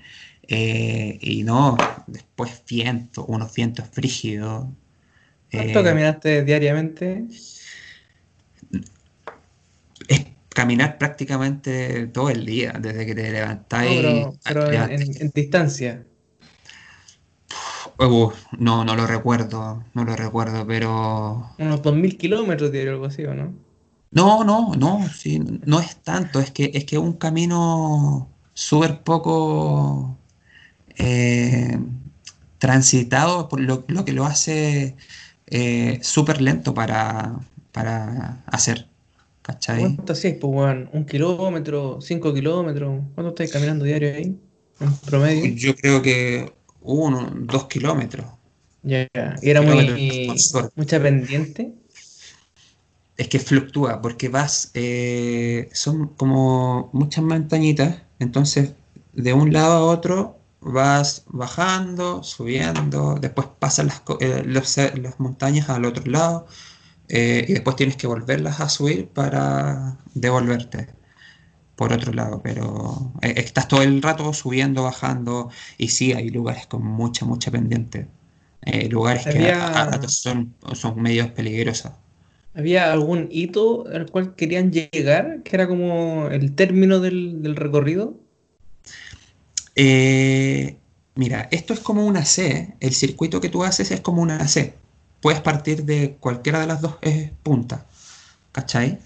[0.48, 4.66] eh, y no, después viento, unos vientos frígidos.
[5.50, 7.24] ¿Cuánto eh, caminaste diariamente?
[10.08, 13.30] es caminar prácticamente todo el día, desde que te
[13.82, 13.94] No, levantáis.
[13.96, 16.06] pero, pero en, levant- en- en distancia.
[17.98, 21.46] Uh, no, no lo recuerdo, no lo recuerdo, pero...
[21.56, 23.54] Unos 2.000 kilómetros diario, algo así, ¿o no?
[24.10, 30.18] No, no, no, sí, no es tanto, es que es que un camino súper poco
[30.98, 31.78] eh,
[32.58, 34.96] transitado, por lo, lo que lo hace
[35.46, 37.40] eh, súper lento para,
[37.72, 38.90] para hacer,
[39.42, 39.80] ¿cachai?
[39.80, 40.88] ¿Cuánto hacías, pues, weón?
[40.92, 42.00] ¿Un kilómetro?
[42.00, 43.00] ¿Cinco kilómetros?
[43.14, 44.38] ¿Cuánto estáis caminando diario ahí?
[44.80, 45.54] En promedio.
[45.54, 48.26] Yo creo que uno, dos kilómetros.
[48.82, 49.36] Ya, ya.
[49.42, 50.10] Y era muy
[50.76, 51.72] mucha pendiente.
[53.16, 58.72] Es que fluctúa, porque vas, eh, son como muchas montañitas, entonces
[59.12, 65.68] de un lado a otro vas bajando, subiendo, después pasan las, eh, los- las montañas
[65.68, 66.46] al otro lado,
[67.12, 70.88] eh, y después tienes que volverlas a subir para devolverte
[71.76, 76.66] por otro lado, pero eh, estás todo el rato subiendo, bajando, y sí, hay lugares
[76.66, 78.08] con mucha, mucha pendiente,
[78.62, 81.92] eh, lugares que Había- a, a ratos son, son medios peligrosos.
[82.54, 85.42] ¿Había algún hito al cual querían llegar?
[85.42, 88.14] Que era como el término del, del recorrido.
[89.74, 90.76] Eh,
[91.14, 92.74] mira, esto es como una C.
[92.80, 94.74] El circuito que tú haces es como una C.
[95.22, 97.82] Puedes partir de cualquiera de las dos eh, puntas.
[98.52, 98.98] ¿Cachai?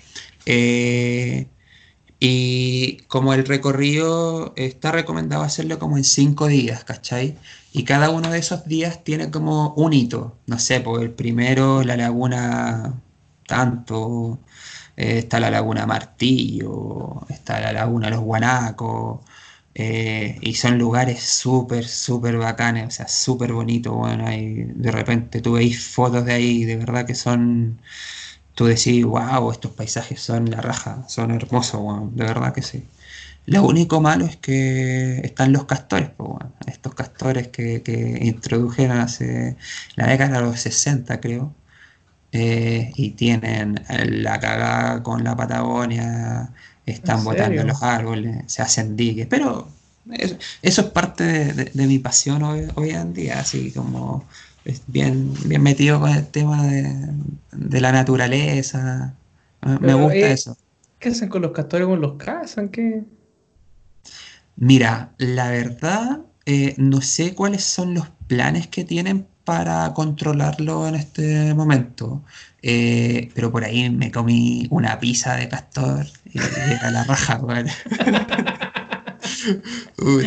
[0.47, 1.49] Eh,
[2.19, 7.37] y como el recorrido está recomendado hacerlo como en cinco días, ¿cachai?
[7.73, 10.39] Y cada uno de esos días tiene como un hito.
[10.47, 12.95] No sé, pues el primero, la laguna
[13.47, 14.41] tanto,
[14.97, 19.21] eh, está la laguna Martillo, está la laguna Los Guanacos.
[19.79, 25.53] Eh, y son lugares súper, súper bacanes, o sea, súper bonitos, bueno, de repente tú
[25.55, 27.79] veis fotos de ahí, de verdad que son,
[28.55, 32.85] tú decís, wow, estos paisajes son la raja, son hermosos, de verdad que sí.
[33.47, 36.31] Lo único malo es que están los castores, pues,
[36.67, 39.57] estos castores que, que introdujeron hace
[39.97, 41.55] la década de los 60, creo,
[42.33, 46.53] eh, y tienen la cagada con la Patagonia,
[46.87, 49.69] están ¿En botando los árboles, se hacen diques, pero
[50.13, 54.29] es- eso es parte de, de- de mi pasión hoy, hoy en día, así como
[54.87, 57.13] bien, bien metido con el tema de,
[57.53, 59.15] de la naturaleza.
[59.61, 60.57] Me- Pero, gusta eh, eso.
[60.99, 61.87] ¿Qué hacen con los castores?
[61.89, 62.71] ¿Con los cazan?
[62.71, 63.05] ¿Qué?
[64.57, 70.97] Mira, la verdad, eh, no sé cuáles son los planes que tienen para controlarlo en
[70.97, 72.25] este momento,
[72.63, 76.41] eh, pero por ahí me comí una pizza de castor y
[76.75, 77.41] era la raja.
[79.99, 80.25] Uy,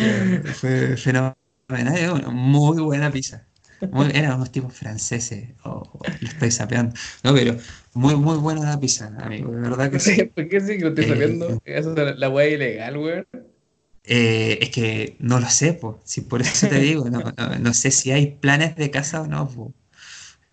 [0.54, 1.34] fue fenomenal.
[1.70, 3.46] eh, Muy buena pizza.
[3.90, 5.50] Muy- eran unos tipos franceses.
[5.64, 5.82] Oh,
[6.20, 6.94] lo estoy sapeando.
[7.24, 7.56] No, pero
[7.94, 9.50] muy, muy buena la pizza, amigo.
[9.52, 10.24] De verdad que sí.
[10.34, 11.58] ¿Por qué sí que lo estoy Eh, sabiendo?
[11.64, 13.26] Eso es la weá ilegal, weón.
[14.04, 15.96] Eh, es que no lo sé, pues.
[16.04, 19.26] Si por eso te digo, no, no, no sé si hay planes de casa o
[19.26, 19.74] no, po.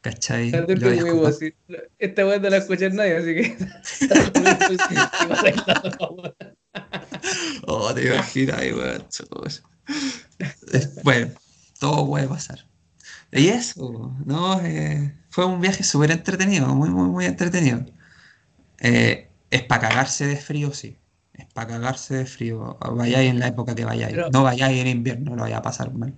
[0.02, 0.52] ¿Cachai?
[0.52, 1.28] Desconozco.
[1.28, 1.54] así.
[2.00, 3.56] Esta weá no la escucha nadie, así que.
[7.68, 9.06] Oh, te imaginas, weón,
[11.04, 11.32] Bueno,
[11.80, 12.66] todo puede pasar.
[13.32, 14.62] Y eso, ¿no?
[14.62, 17.86] Eh, fue un viaje súper entretenido, muy, muy, muy entretenido.
[18.80, 20.98] Eh, es para cagarse de frío, sí.
[21.38, 22.78] Es para cagarse de frío.
[22.96, 24.14] Vayáis en la época que vayáis.
[24.16, 26.14] Pero- No vayáis en invierno, lo vaya a pasar mal.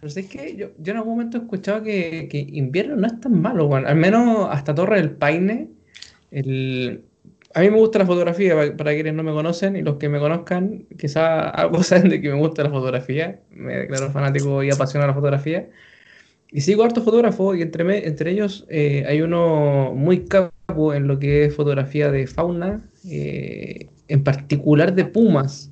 [0.00, 3.18] Pero es que yo, yo en algún momento he escuchado que, que invierno no es
[3.20, 3.86] tan malo, weón.
[3.86, 5.68] Al menos hasta Torre del Paine.
[6.30, 7.04] El...
[7.56, 10.08] A mí me gusta la fotografía, pa- para quienes no me conocen y los que
[10.08, 13.40] me conozcan, quizá algo saben de que me gusta la fotografía.
[13.50, 15.68] Me declaro fanático y apasionado de la fotografía.
[16.50, 21.18] Y sigo hartos fotógrafos y entre, entre ellos eh, hay uno muy capo en lo
[21.18, 25.70] que es fotografía de fauna, eh, en particular de pumas,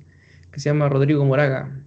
[0.51, 1.83] que se llama Rodrigo Moraga.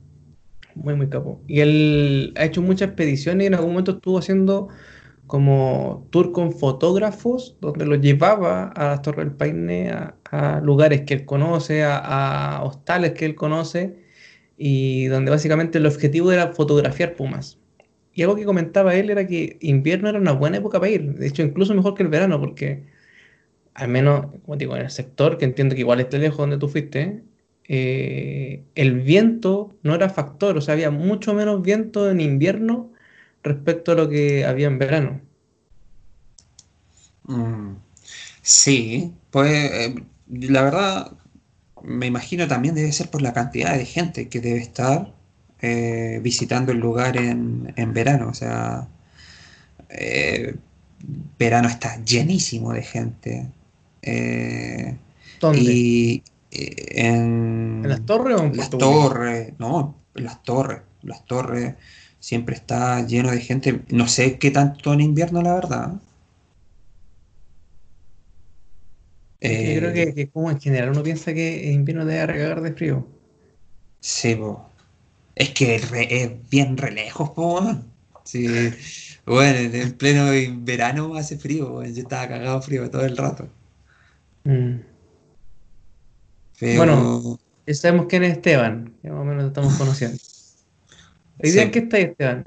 [0.75, 1.41] Muy, muy capo.
[1.47, 4.69] Y él ha hecho muchas expediciones y en algún momento estuvo haciendo
[5.27, 9.91] como tour con fotógrafos, donde los llevaba a las Torres del Paine,
[10.31, 13.97] a, lugares que él conoce, a, a hostales que él conoce,
[14.57, 17.59] y donde básicamente el objetivo era fotografiar pumas.
[18.15, 21.27] Y algo que comentaba él era que invierno era una buena época para ir, de
[21.27, 22.85] hecho incluso mejor que el verano, porque
[23.77, 26.69] al menos, como digo, en el sector, que entiendo que igual está lejos donde tú
[26.69, 27.23] fuiste,
[27.69, 32.93] eh, el viento no era factor, o sea, había mucho menos viento en invierno
[33.43, 35.21] respecto a lo que había en verano.
[37.25, 37.77] Mm,
[38.43, 39.95] sí, pues eh,
[40.31, 41.13] la verdad
[41.83, 45.13] me imagino también debe ser por la cantidad de gente que debe estar
[45.61, 48.29] eh, visitando el lugar en, en verano.
[48.29, 48.89] O sea,
[51.39, 53.53] verano está llenísimo de gente.
[54.07, 54.99] Eh,
[55.41, 55.73] ¿Dónde?
[55.73, 56.75] y eh,
[57.83, 61.75] en ¿En las torres o en las torres, no, las torres, las torres
[62.21, 63.85] siempre está lleno de gente.
[63.91, 65.95] No sé qué tanto en invierno, la verdad.
[69.61, 72.61] Yo creo Eh, que, que como en general uno piensa que en invierno debe regalar
[72.63, 73.07] de frío.
[74.01, 74.71] Sí, po.
[75.35, 77.63] Es que es, re- es bien re lejos, po.
[78.25, 78.77] Sí,
[79.27, 80.27] bueno, en, en pleno
[80.65, 81.83] verano hace frío.
[81.85, 83.49] Yo estaba cagado frío todo el rato.
[84.47, 84.81] Mm.
[86.61, 87.39] Pero Bueno.
[87.67, 90.19] Ya sabemos quién es Esteban, ya más o menos lo estamos conociendo.
[91.43, 91.71] ¿Hoy día Sí.
[91.73, 92.45] qué está Esteban?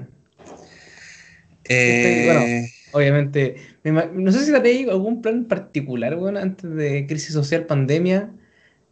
[1.64, 2.70] eh, bueno.
[2.92, 8.32] Obviamente, no sé si te digo algún plan particular, weón, antes de crisis social, pandemia,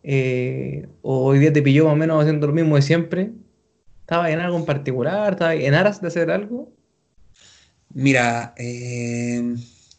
[0.04, 3.32] eh, o hoy día te pilló más o menos haciendo lo mismo de siempre.
[4.02, 5.32] ¿Estaba en algo en particular?
[5.32, 6.72] ¿Estaba en aras de hacer algo?
[7.94, 9.56] mira, eh,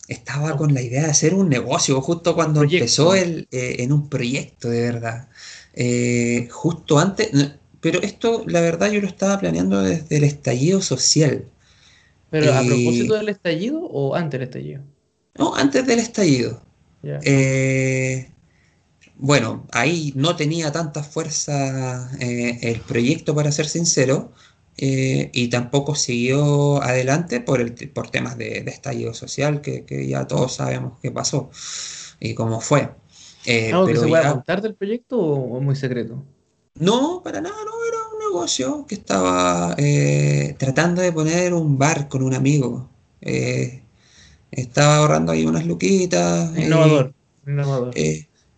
[0.09, 2.83] estaba con la idea de hacer un negocio justo cuando Proyecto.
[2.83, 5.29] empezó el, eh, en un proyecto de verdad.
[5.73, 7.29] Eh, justo antes,
[7.81, 11.45] pero esto, la verdad, yo lo estaba planeando desde el estallido social.
[12.31, 14.81] ¿Pero a Y- propósito del estallido o antes del estallido?
[15.37, 16.61] No, antes del estallido.
[17.03, 18.29] Eh,
[19.17, 24.33] bueno, ahí no tenía tanta fuerza eh, el proyecto, para ser sincero,
[24.79, 30.07] eh, y tampoco siguió adelante por, el, por temas de, de estallido social, que, que
[30.07, 31.49] ya todos sabemos qué pasó
[32.19, 32.91] y cómo fue.
[33.45, 36.15] Eh, ¿Algo que se contar del proyecto o o muy secreto?
[36.75, 42.07] no, para nada, no, era un negocio que estaba eh, tratando de poner un bar
[42.07, 42.89] con un amigo.
[43.21, 43.83] Eh,
[44.51, 46.51] estaba ahorrando ahí unas luquitas.
[46.57, 47.15] eh, Innovador,
[47.47, 47.97] innovador.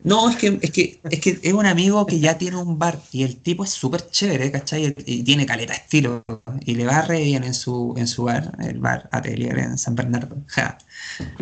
[0.03, 2.99] No, es que, es que es que es un amigo que ya tiene un bar
[3.11, 4.95] y el tipo es súper chévere, ¿cachai?
[5.05, 6.23] Y tiene caleta estilo
[6.65, 9.95] y le va re bien en su, en su bar, el bar Atelier en San
[9.95, 10.37] Bernardo.
[10.47, 10.77] Ja.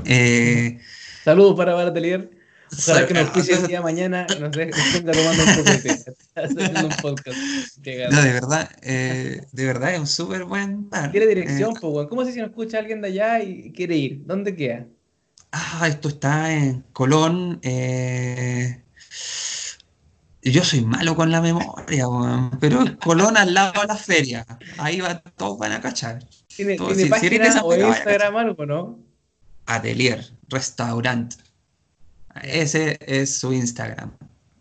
[0.05, 0.79] Eh,
[1.23, 2.31] Saludos para Bar Atelier.
[2.71, 5.67] Ojalá que nos pise el día de mañana nos tomando un.
[6.35, 7.37] Haciendo un podcast.
[8.11, 11.11] No, de verdad, eh, de verdad es un súper buen bar.
[11.11, 12.07] Tiene dirección, Eh, pues.
[12.07, 14.21] ¿Cómo sé si nos escucha alguien de allá y quiere ir?
[14.25, 14.85] ¿Dónde queda?
[15.51, 17.59] Ah, esto está en Colón.
[17.63, 18.81] eh,
[20.41, 22.05] yo soy malo con la memoria,
[22.59, 24.45] pero Colón al lado de la feria.
[24.77, 26.25] Ahí va, todos van a cachar.
[26.55, 28.99] ¿Tiene, si- si página esa o pega, vaya a Instagram algo, no?
[29.65, 31.35] Atelier, restaurante.
[32.43, 34.11] Ese es su Instagram.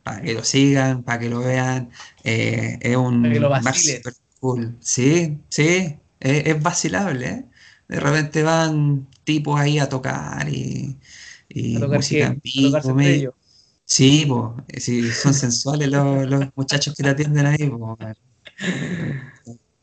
[0.03, 1.91] Para que lo sigan, para que lo vean.
[2.25, 4.03] Eh, es un Para que lo vaciles.
[4.41, 4.77] cool.
[4.81, 7.27] Sí, sí, es, es vacilable.
[7.29, 7.45] ¿eh?
[7.89, 10.99] De repente van tipos ahí a tocar y,
[11.49, 12.43] y A tocar música qué?
[12.45, 12.71] A
[13.09, 13.35] ellos.
[13.85, 17.97] Sí, po, sí, son sensuales los, los muchachos que te atienden ahí, po.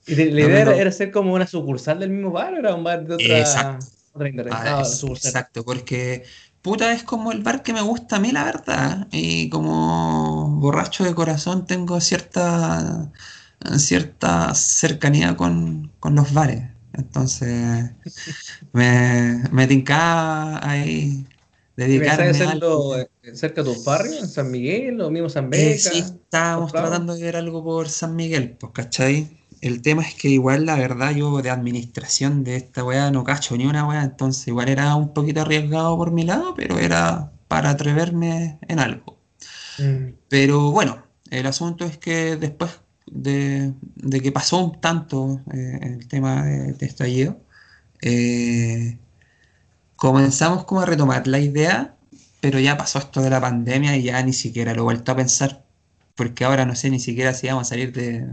[0.05, 3.05] ¿Y la idea era, ser como una sucursal del mismo bar o era un bar
[3.07, 3.87] de otra, Exacto.
[4.13, 4.31] otra?
[4.49, 6.25] Ah, Ah, es- exacto, porque
[6.61, 9.07] puta es como el bar que me gusta a mí, la verdad.
[9.11, 13.11] Y como borracho de corazón tengo cierta,
[13.79, 16.71] cierta cercanía con, con los bares.
[16.97, 17.91] Entonces
[18.73, 21.27] me, me tincaba ahí
[21.91, 22.97] ¿Y dedicarme hacerlo algo.
[22.97, 25.91] eh, cerca de tus barrios, en San Miguel o mismo San Eh, Beca?
[25.91, 29.39] sí, estábamos tratando de ver algo por San Miguel, pues, ¿cachai?
[29.61, 33.55] El tema es que igual la verdad yo de administración de esta weá no cacho
[33.57, 37.69] ni una weá, entonces igual era un poquito arriesgado por mi lado, pero era para
[37.71, 39.17] atreverme en algo.
[39.79, 40.15] Mm.
[40.27, 42.71] Pero bueno, el asunto es que después
[43.07, 47.39] de, de que pasó un tanto eh, el tema de, de estallido,
[48.01, 48.99] eh,
[49.95, 51.95] comenzamos como a retomar la idea,
[52.41, 55.15] pero ya pasó esto de la pandemia y ya ni siquiera lo he vuelto a
[55.15, 55.65] pensar,
[56.15, 58.25] porque ahora no sé ni siquiera si vamos a salir de,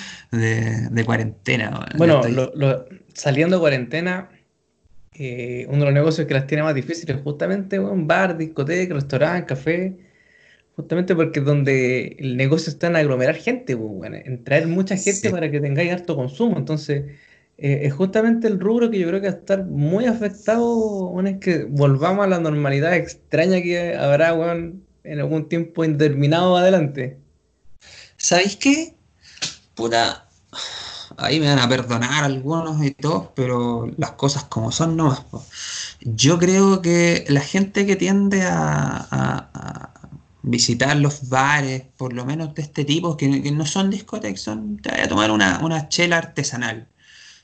[0.32, 1.86] de, de cuarentena.
[1.92, 4.30] Bueno, lo- lo- saliendo de cuarentena,
[5.14, 8.94] eh, uno de los negocios que las tiene más difíciles es justamente un bar, discoteca,
[8.94, 9.98] restaurante, café,
[10.76, 14.94] justamente porque es donde el negocio está en aglomerar gente, pues, bueno, en traer mucha
[14.96, 15.28] gente Sí.
[15.30, 16.58] para que tengáis harto consumo.
[16.58, 17.04] Entonces,
[17.58, 20.66] eh, es justamente el rubro que yo creo que va a estar muy afectado
[21.08, 26.56] una vez que volvamos a la normalidad extraña que habrá, weón, en algún tiempo indeterminado
[26.56, 27.16] adelante.
[28.18, 28.94] ¿Sabéis qué?
[29.74, 30.28] Puta,
[31.16, 35.22] ahí me van a perdonar algunos y todos, pero las cosas como son nomás.
[36.00, 39.95] Yo creo que la gente que tiende a
[40.46, 44.78] visitar los bares, por lo menos de este tipo, que, que no son discotecas, son,
[44.78, 46.88] te vaya a tomar una, una chela artesanal.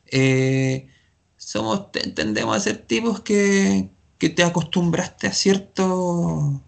[0.06, 0.88] Eh,
[1.36, 6.62] somos, te- tendemos a ser tipos que, que te acostumbraste a cierto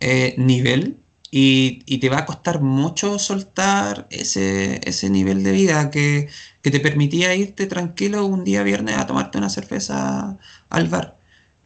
[0.00, 0.98] eh, nivel
[1.30, 6.28] y, y te va a costar mucho soltar ese, ese nivel de vida que,
[6.62, 10.38] que te permitía irte tranquilo un día viernes a tomarte una cerveza
[10.70, 11.18] al bar.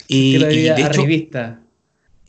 [0.08, 1.60] Y, y vida de hecho, arribista.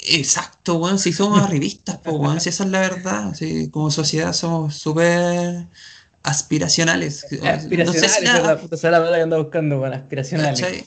[0.10, 4.34] Exacto, weón, si somos arribistas, pues, weón, si esa es la verdad, si como sociedad
[4.34, 5.68] somos súper
[6.24, 7.24] aspiracionales.
[7.24, 9.44] No sé si Aspiracionales, la- esa es la puta esa es la palabra que ando
[9.44, 10.86] buscando, con aspiracionales.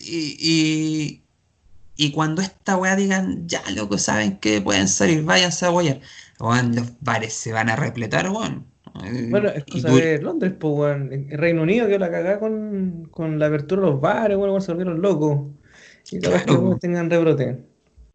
[0.00, 1.24] Y, y,
[1.96, 6.00] y cuando esta weá digan, ya loco, saben que pueden salir, váyanse a guayar,
[6.40, 8.66] weón, los bares se van a repletar, weón.
[9.30, 11.12] Bueno, es cosa de Londres, pues, weón.
[11.12, 14.62] En Reino Unido que la cagá con, con la apertura de los bares, bueno, weón,
[14.62, 15.40] se volvieron locos.
[16.10, 16.60] Y que Claro.
[16.60, 17.58] weón, tengan rebrote.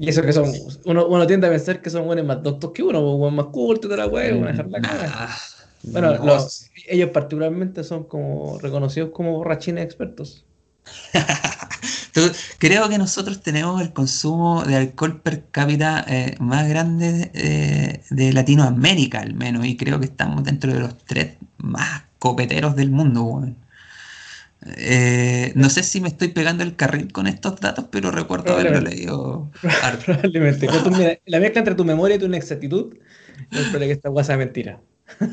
[0.06, 0.52] Y eso que son,
[0.86, 3.89] uno, uno tiende a pensar que son buenos más doctos que uno, weón, más cultos
[3.89, 5.08] de la weá, weón, dejar la cara.
[5.08, 5.28] Nah,
[5.84, 10.44] Bueno, no, los- ellos particularmente son como reconocidos como borrachines expertos.
[12.60, 18.34] Creo que nosotros tenemos el consumo de alcohol per cápita eh, más grande eh, de
[18.34, 23.24] Latinoamérica, al menos, y creo que estamos dentro de los tres más copeteros del mundo,
[23.24, 23.62] weón.
[24.78, 28.71] Eh, no sé si me estoy pegando el carril con estos datos, pero recuerdo haberlo
[28.80, 28.97] Probablemente.
[28.97, 29.52] leído.
[30.06, 30.67] Probablemente.
[30.67, 32.93] Con tu- mira, la mezcla entre tu memoria y tu inexactitud
[33.52, 34.82] es probable que esta sea mentira.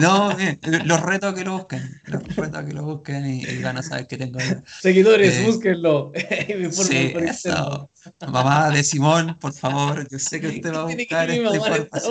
[0.00, 3.42] No, bien, los reto a que lo busquen, los reto a que lo busquen y,
[3.44, 4.38] y van a saber que tengo.
[4.80, 6.12] Seguidores, Eh, búsquenlo.
[6.72, 7.90] Sí, eso.
[8.32, 11.30] Mamá de Simón, por favor, yo sé que usted va a buscar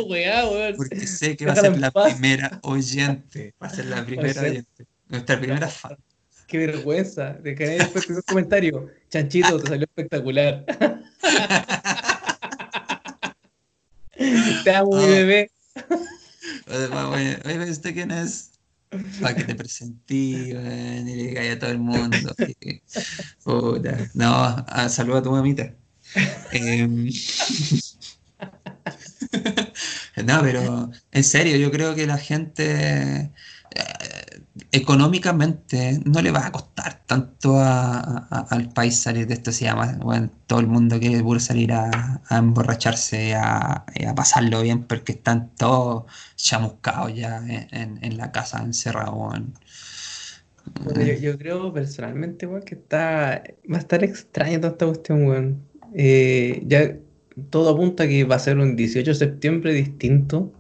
[0.08, 0.76] weón.
[0.76, 3.56] Porque sé que va a ser la primera oyente.
[3.62, 4.86] Va a ser la primera oyente.
[5.10, 5.98] Nuestra primera fan.
[6.48, 7.34] Qué vergüenza.
[7.34, 8.90] De que después un comentario.
[9.10, 10.66] Chanchito, te salió espectacular.
[14.64, 15.52] Te amo, mi bebé.
[16.68, 18.52] Oye, oye, ¿usted quién es?
[19.22, 22.36] Para que te presentí, weón, y le diga a todo el mundo.
[23.44, 24.10] Puta.
[24.14, 25.74] No, ah, saluda a tu mamita.
[26.52, 27.10] Em,
[30.26, 33.32] No, pero en serio, yo creo que la gente
[33.76, 34.26] eh,
[34.72, 39.52] económicamente no le va a costar tanto a- a- al país salir de esto.
[39.52, 43.86] Llama, bueno, todo el mundo quiere puro salir a, a emborracharse y a,
[44.16, 46.06] pasarlo bien porque están todos
[46.36, 49.14] chamuscados ya en, en- en la casa, encerrados.
[49.16, 49.54] weón.
[50.84, 53.42] Bueno, yo, yo creo personalmente, weón, que está,
[53.72, 55.62] va a estar extraña toda esta cuestión, weón.
[55.96, 56.96] Eh, ya
[57.50, 60.52] todo apunta a que va a ser un 18 de septiembre distinto.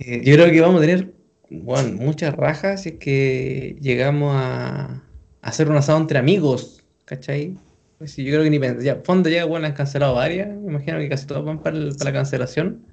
[0.00, 1.13] Eh, yo creo que vamos a tener,
[1.62, 5.02] bueno, muchas rajas si es que llegamos a,
[5.42, 7.58] hacer un asado entre amigos, ¿cachai?
[7.98, 8.84] Pues sí, yo creo que ni.
[8.84, 10.48] Ya, fondo ya, bueno, han cancelado varias.
[10.48, 12.86] Me imagino que casi todas van para, el- para la cancelación.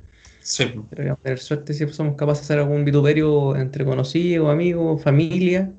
[0.89, 4.49] Creo que vamos a tener suerte si somos capaces de hacer algún vituperio entre conocidos,
[4.51, 5.73] amigos, familia.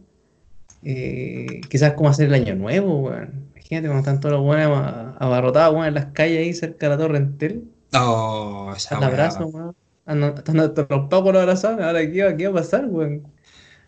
[0.82, 3.50] eh, quizás cómo hacer el año nuevo, weón.
[3.54, 6.98] Imagínate cuando están todos los a- abarrotados, weón, en las calles ahí cerca de la
[6.98, 7.72] Torre Entel.
[7.94, 9.76] Oh, esa abrazo, weón.
[10.06, 11.80] Están pacos los abrazados.
[11.80, 13.32] Ahora, ¿qué va, qué va a pasar, weón?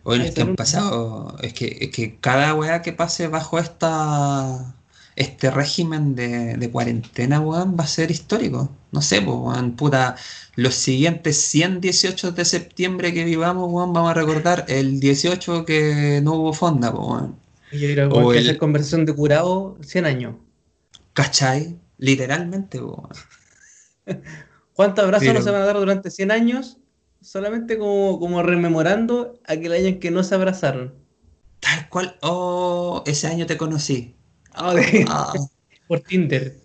[0.03, 3.57] Bueno, Ay, es que han pasado, es que, es que cada weá que pase bajo
[3.59, 4.75] esta,
[5.15, 8.69] este régimen de, de cuarentena, weón, va a ser histórico.
[8.91, 10.15] No sé, pues, weón, puta,
[10.55, 16.21] los siguientes 100 18 de septiembre que vivamos, weón, vamos a recordar el 18 que
[16.23, 17.39] no hubo fonda, pues, weón.
[17.71, 20.35] Y yo weón, que el- hacer conversación de curado 100 años.
[21.13, 21.79] ¿Cachai?
[21.97, 23.09] Literalmente, pues, weón.
[24.75, 26.77] ¿Cuántos abrazos no se van a dar durante 100 años?
[27.21, 30.93] Solamente como, como rememorando aquel año en que no se abrazaron.
[31.61, 34.15] Tal cual, oh, ese año te conocí.
[34.53, 35.33] Ah, de- Ah,
[35.87, 36.57] por Tinder.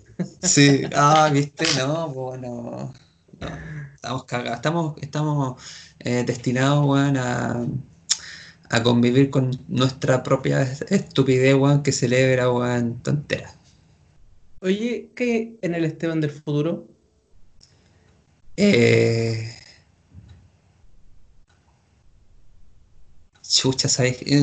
[0.43, 2.93] sí, ah, viste, no, pues no.
[3.95, 5.63] Estamos cagados, estamos, estamos
[6.01, 7.65] eh, destinados, weón, a,
[8.71, 13.55] a convivir con nuestra propia estupidez, weón, que celebra, weón, tonteras.
[14.61, 16.87] Oye, ¿qué en el Esteban del futuro?
[18.63, 19.49] Eh,
[23.43, 24.19] chucha, ¿sabes?
[24.23, 24.43] Eh,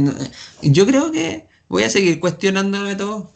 [0.61, 3.33] Yo creo que voy a seguir cuestionándome todo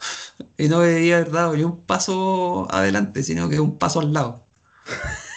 [0.58, 4.46] y no debería haber dado ni un paso adelante, sino que un paso al lado.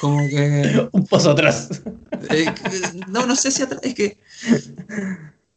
[0.01, 0.89] Como que...
[0.93, 1.81] Un paso atrás.
[2.29, 2.53] eh,
[3.07, 4.19] no, no sé si atrás, es que...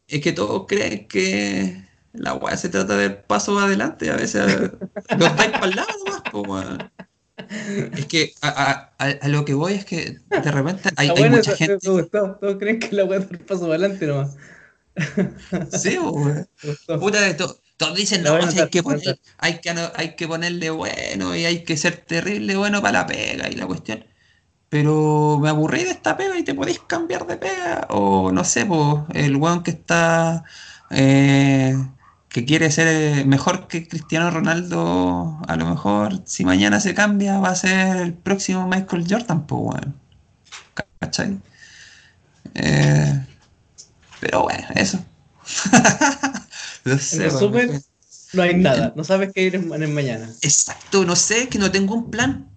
[0.07, 1.83] Es que todos creen que
[2.13, 4.71] la weá se trata de pasos adelante, a veces
[5.17, 6.91] los dais para el lado nomás, weón.
[7.49, 11.89] Es que a, a- a- lo que voy es que de repente hay, mucha gente...
[11.89, 12.37] gustó.
[12.39, 14.35] Todos creen que la dar un paso adelante nomás.
[15.71, 16.47] Sí, po, weón.
[16.99, 20.69] Puta, de to- todos dicen, no, si hay, que poner- hay, que, hay que ponerle
[20.69, 24.05] bueno y hay que ser terrible bueno para la pega y la cuestión.
[24.69, 27.87] Pero me aburrí de esta pega y te podéis cambiar de pega.
[27.89, 30.43] O no sé, pues, el weón que está.
[30.91, 31.75] eh,
[32.29, 37.39] que quiere ser eh, mejor que Cristiano Ronaldo, a lo mejor, si mañana se cambia,
[37.39, 39.95] va a ser el próximo Michael Jordan, pues, weón.
[40.99, 41.39] ¿Cachai?
[42.55, 43.25] Eh,
[44.19, 44.99] pero bueno, eso.
[46.85, 47.81] No sé, En resumen,
[48.33, 48.93] no hay nada.
[48.95, 50.29] No sabes qué ir en mañana.
[50.41, 52.47] Exacto, no sé, es que no tengo un plan.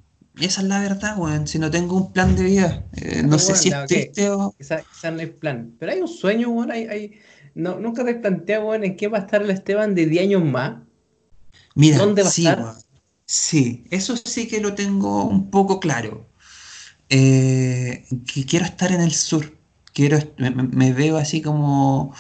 [0.41, 1.47] Esa es la verdad, weón.
[1.47, 3.87] Si no tengo un plan de vida, Eh, no sé bueno, si es ok.
[3.87, 4.55] triste o.
[4.57, 5.75] Quizás no hay plan.
[5.79, 6.71] Pero hay un sueño, weón.
[6.71, 7.21] Hay, hay...
[7.55, 10.45] No, nunca te planteas, weón, en qué va a estar el Esteban de 10 años
[10.45, 10.77] más.
[11.75, 12.75] Mira, ¿Dónde va a estar?
[13.27, 16.27] Sí, eso sí que lo tengo un poco claro.
[17.09, 19.57] Eh, que quiero estar en el sur.
[19.93, 22.15] Quiero, me, veo así como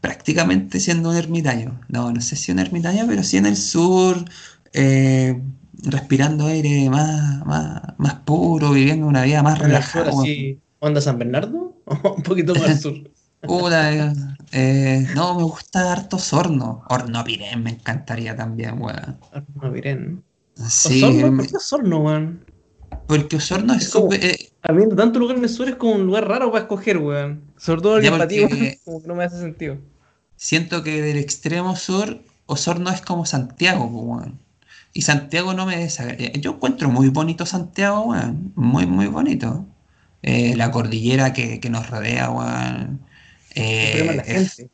[0.00, 1.80] prácticamente siendo un ermitaño.
[1.88, 4.24] No, no sé si un ermitaño, pero sí en el sur,
[4.72, 5.40] eh,
[5.82, 10.12] respirando aire más, más, más puro, viviendo una vida más relajada.
[10.80, 11.76] ¿Onda San Bernardo?
[11.84, 13.10] ¿O un poquito más al sur?
[13.42, 14.12] Puta, eh,
[14.52, 16.82] eh, no, me gusta harto Osorno.
[16.88, 19.18] Horno Pirén me encantaría también, weón.
[19.62, 20.24] No, miren.
[20.68, 22.44] Sí, Osorno, ¿por qué Osorno, weón?
[23.06, 24.24] porque Osorno es súper.
[24.24, 26.98] eh, A mí, tanto lugar en el sur es como un lugar raro para escoger,
[26.98, 27.42] weón.
[27.56, 29.78] Sobre todo porque- weón, como que no me hace sentido.
[30.36, 34.40] siento que del extremo sur, Osorno es como Santiago, weón.
[34.92, 36.32] Y Santiago no me desagrada.
[36.32, 38.52] Yo encuentro muy bonito Santiago, weón.
[38.56, 39.64] Muy, muy bonito.
[40.22, 43.00] Eh, la cordillera que, que nos rodea, weón.
[43.66, 44.70] El problema es la Eh, es- gente.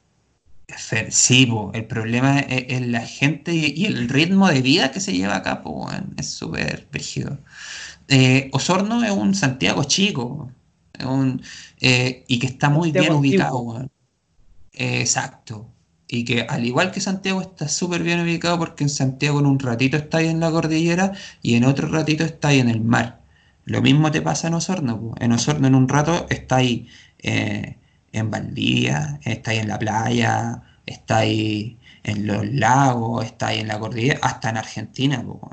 [1.10, 5.00] Sí, po, el problema es, es la gente y, y el ritmo de vida que
[5.00, 7.38] se lleva acá, po, es súper rígido.
[8.08, 10.50] Eh, Osorno es un Santiago chico,
[10.98, 11.42] es un,
[11.80, 13.90] eh, y que está muy bien ubicado.
[14.72, 15.70] Eh, exacto.
[16.08, 19.58] Y que al igual que Santiago está súper bien ubicado porque en Santiago en un
[19.58, 21.12] ratito está ahí en la cordillera
[21.42, 23.22] y en otro ratito está ahí en el mar.
[23.64, 25.14] Lo mismo te pasa en Osorno, po.
[25.20, 27.78] En Osorno en un rato está ahí eh,
[28.14, 33.68] en Valdivia, está ahí en la playa, está ahí en los lagos, está ahí en
[33.68, 35.50] la cordillera, hasta en Argentina, po.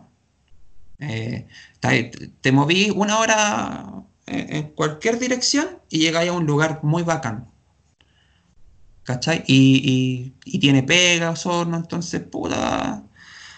[0.99, 1.47] Eh,
[1.80, 7.03] te- te moví una hora en, en cualquier dirección y llegáis a un lugar muy
[7.03, 7.49] bacán.
[9.03, 9.43] ¿Cachai?
[9.47, 13.03] Y, y- y tiene pega, Osorno, entonces, puta.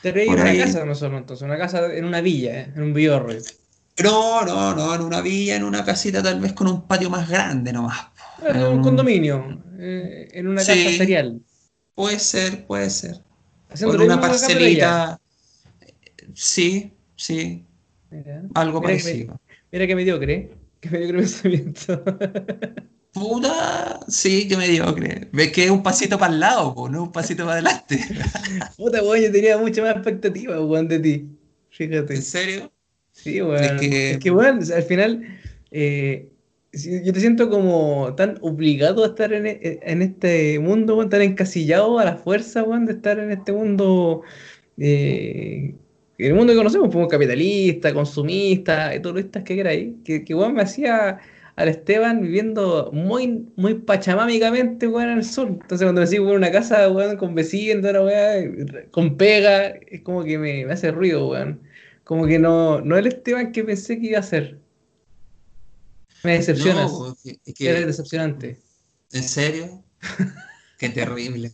[0.02, 0.58] Tenéis por una ahí.
[0.60, 2.74] casa nosotros, entonces, una casa en una villa, ¿eh?
[2.76, 3.40] en un villorre.
[4.04, 7.30] No, no, no, en una villa, en una casita tal vez con un patio más
[7.30, 8.08] grande nomás.
[8.50, 8.84] En un Mm.
[8.84, 10.84] condominio, eh, en una Sí.
[10.84, 11.42] casa serial.
[11.96, 13.18] Puede ser, puede ser.
[13.70, 15.20] Haciendo una parcelita.
[16.34, 17.66] Sí, sí,
[18.10, 19.40] Mira, algo Mira que parecido.
[19.72, 22.04] mira que mediocre, que mediocre pensamiento.
[23.12, 25.30] Puta, sí, que mediocre.
[25.32, 28.00] Ves que es un pasito para el lado, po, no un pasito para adelante.
[28.78, 31.28] Puta, weón, yo tenía mucha más expectativa, weón, de ti.
[31.70, 32.16] Fíjate.
[32.16, 32.72] ¿En serio?
[33.12, 33.64] Sí, weón.
[33.64, 35.40] Es que- Es que, weón, al final,
[35.72, 36.32] eh,
[36.74, 41.22] yo te siento como tan obligado a estar en, e- en este mundo, weón, tan
[41.22, 44.24] encasillado a la fuerza, weón, de estar en este mundo,
[44.78, 45.76] eh,
[46.18, 50.54] el mundo que conocemos, como capitalista, consumista, y todo esto que queráis, que, que weón,
[50.56, 51.20] me hacía
[51.56, 55.48] al Esteban viviendo muy, muy pachamámicamente, weón, en el sur.
[55.50, 57.86] Entonces cuando me sigo en una casa, weón, con vecinos,
[58.92, 61.62] con pega, es como que me, me hace ruido, weón.
[62.04, 64.63] Como que no, no el Esteban que pensé que iba a ser.
[66.24, 66.92] Me decepcionas.
[66.92, 68.62] No, es que- Eres decepcionante.
[69.12, 69.84] ¿En serio?
[70.80, 71.52] Qué terrible.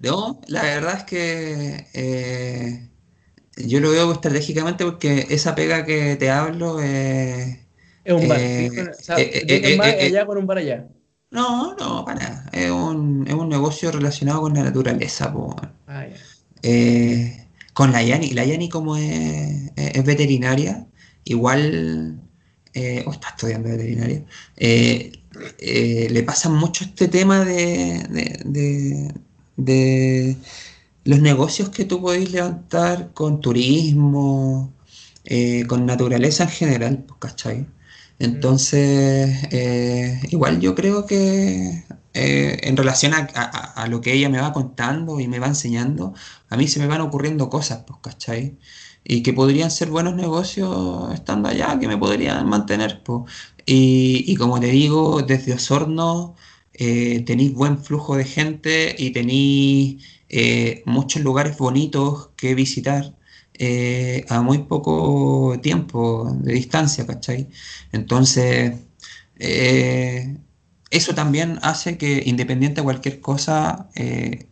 [0.00, 2.88] No, la verdad es que eh,
[3.56, 7.66] yo lo veo estratégicamente porque esa pega que te hablo eh,
[8.04, 8.38] Es un bar.
[8.40, 8.80] Eh, ¿sí?
[8.80, 10.88] O sea, eh, eh, allá con un bar allá.
[11.30, 12.50] no, no, para nada.
[12.52, 15.32] Es un, es un negocio relacionado con la naturaleza.
[15.86, 16.06] Ah,
[17.74, 20.86] con la Yani, la Yani como es- es veterinaria,
[21.24, 22.20] igual,
[22.78, 24.24] eh, o está estudiando veterinaria,
[24.56, 25.12] eh,
[25.58, 29.14] eh, le pasa mucho este tema de,
[31.04, 34.74] los negocios que tú podés levantar con turismo,
[35.68, 37.66] con naturaleza en general, pues, ¿cachai?
[38.18, 39.30] Entonces,
[40.32, 45.20] igual yo creo que en relación a, a- a lo que ella me va contando
[45.20, 46.14] y me va enseñando,
[46.48, 48.58] a mí se me van ocurriendo cosas, pues, ¿cachai?
[49.08, 53.32] Y que podrían ser buenos negocios estando allá, que me podrían mantener, pues.
[53.66, 56.36] Y, y como te digo, desde Osorno
[56.74, 63.16] eh, tenéis buen flujo de gente y tenéis eh, muchos lugares bonitos que visitar
[63.54, 67.48] eh, a muy poco tiempo de distancia, ¿cachai?
[67.92, 68.74] Entonces,
[69.36, 70.38] eh,
[70.90, 73.90] eso también hace que independiente de cualquier cosa,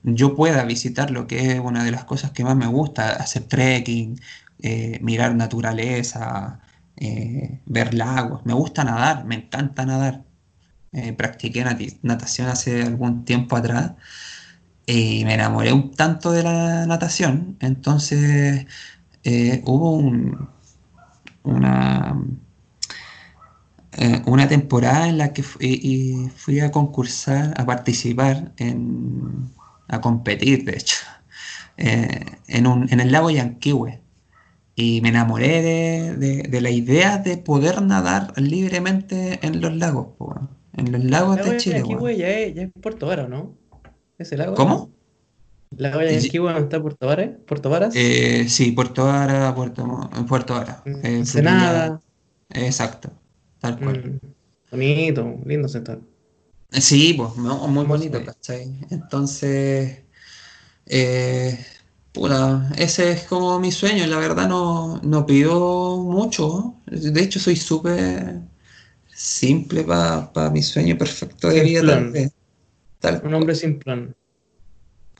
[0.02, 3.44] yo pueda visitar lo que es una de las cosas que más me gusta, hacer
[3.44, 4.20] trekking,
[4.62, 6.60] eh, mirar naturaleza,
[6.96, 8.44] eh, ver lagos.
[8.46, 10.24] Me gusta nadar, me encanta nadar.
[10.92, 11.64] Eh, practiqué
[12.02, 13.92] natación hace algún tiempo atrás
[14.86, 17.56] y me enamoré un tanto de la natación.
[17.60, 18.66] Entonces
[19.64, 20.48] hubo un-
[21.44, 22.16] una,
[24.48, 29.50] temporada en la que fui a concursar, a participar, en,
[29.88, 30.96] a competir, de hecho,
[31.76, 34.00] en, en el lago Yanquihue.
[34.76, 40.08] Y me enamoré de, de- de la idea de poder nadar libremente en los lagos,
[40.18, 40.34] po,
[40.74, 41.76] en los lagos Lago de Chile.
[41.78, 42.16] Yanquihue, weón.
[42.18, 43.56] ya es, ya es Puerto Vara, ¿no?
[44.18, 44.54] ¿Ese lago?
[44.54, 44.90] ¿Cómo?
[45.78, 47.36] ¿Lago Yanquihue no está Puerto Vara?
[47.46, 47.94] ¿Puerto Varas?
[47.96, 50.82] Eh, sí, Puerto Vara, Puerto, Puerto Vara.
[50.84, 51.00] Mm, eh.
[51.04, 52.00] Ensenada.
[52.50, 53.10] Exacto,
[53.60, 53.96] tal cual.
[54.12, 54.18] Mm,
[54.70, 56.00] bonito, lindo sector.
[56.70, 58.22] Sí, pues muy bonito.
[58.24, 58.78] ¿cachai?
[58.90, 60.02] Entonces,
[60.86, 61.58] eh,
[62.16, 64.06] puta, ese es como mi sueño.
[64.06, 66.74] La verdad no, no pido mucho.
[66.86, 68.40] De hecho, soy súper
[69.14, 72.12] simple para mi sueño perfecto de vida, tal Simplón.
[72.12, 72.32] vez.
[73.00, 74.14] Tal Un hombre sin plan.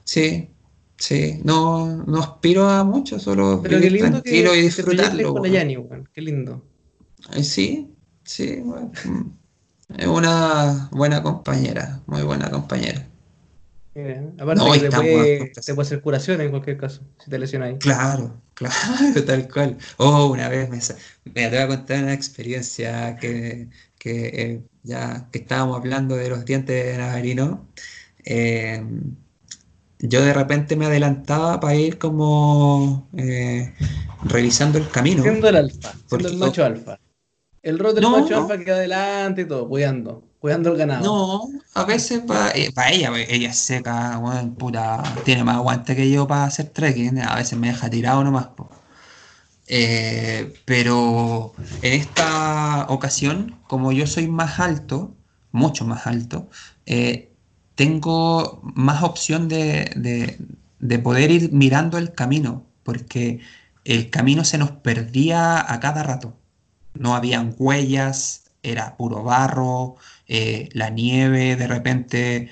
[0.03, 0.49] Sí,
[0.97, 1.41] sí.
[1.43, 5.33] No, no aspiro a mucho, solo Pero qué lindo que y disfrutarlo.
[5.33, 5.53] con la weón.
[5.53, 6.09] Yani, weón.
[6.13, 6.61] Qué lindo.
[7.33, 7.87] Eh, Sí,
[8.23, 13.05] sí, bueno, mm, es una buena compañera, muy buena compañera.
[13.97, 15.61] Mira, Aparte No, que te puede, guapo.
[15.65, 17.79] te puede hacer curación en cualquier caso, si te lesionáis.
[17.79, 18.73] Claro, claro,
[19.25, 19.77] tal cual.
[19.97, 20.77] Oh, una vez me,
[21.33, 23.69] mira, te voy a contar una experiencia que,
[23.99, 27.67] que, eh, ya que estábamos hablando de los dientes de Navarino.
[28.25, 28.83] eh,
[29.99, 33.73] yo de repente me adelantaba para ir como eh,
[34.25, 35.23] revisando el camino.
[35.23, 36.99] Siendo el alfa, siendo el macho alfa.
[37.63, 38.41] El rol del No, macho no.
[38.43, 41.03] alfa que adelante y todo, cuidando, cuidando el ganado.
[41.03, 44.21] No, a veces para ella, pues, ella es seca,
[44.57, 48.47] puta, tiene más aguante que yo para hacer trekking, a veces me deja tirado nomás.
[49.69, 55.13] Eh, pero en esta ocasión, como yo soy más alto,
[55.51, 56.49] mucho más alto,
[56.85, 57.35] eh,
[57.75, 60.37] tengo más opción de, de-
[60.79, 63.41] de poder ir mirando el camino, porque
[63.83, 66.33] el camino se nos perdía a cada rato.
[66.93, 69.95] No habían huellas, era puro barro,
[70.27, 72.49] eh, la nieve de repente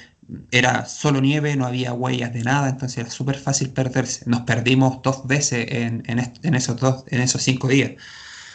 [0.52, 4.24] era solo nieve, no había huellas de nada, entonces era súper fácil perderse.
[4.30, 7.94] Nos perdimos dos veces en, en esos dos, en esos cinco días.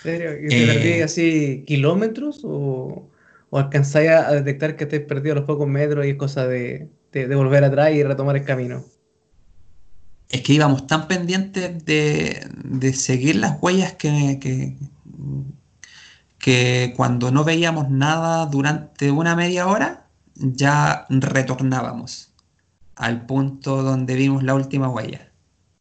[0.03, 0.49] ¿En serio?
[0.51, 3.11] ¿Y te Eh, perdí así kilómetros o,
[3.51, 6.91] o alcanzáis a detectar que te has perdido los pocos metros y es cosa de,
[7.13, 8.85] de, de volver atrás y retomar el camino?
[10.29, 14.77] Es que íbamos tan pendientes de, de seguir las huellas que, que,
[16.41, 22.33] que cuando no veíamos nada durante una media hora, ya retornábamos
[22.97, 25.31] al punto donde vimos la última huella.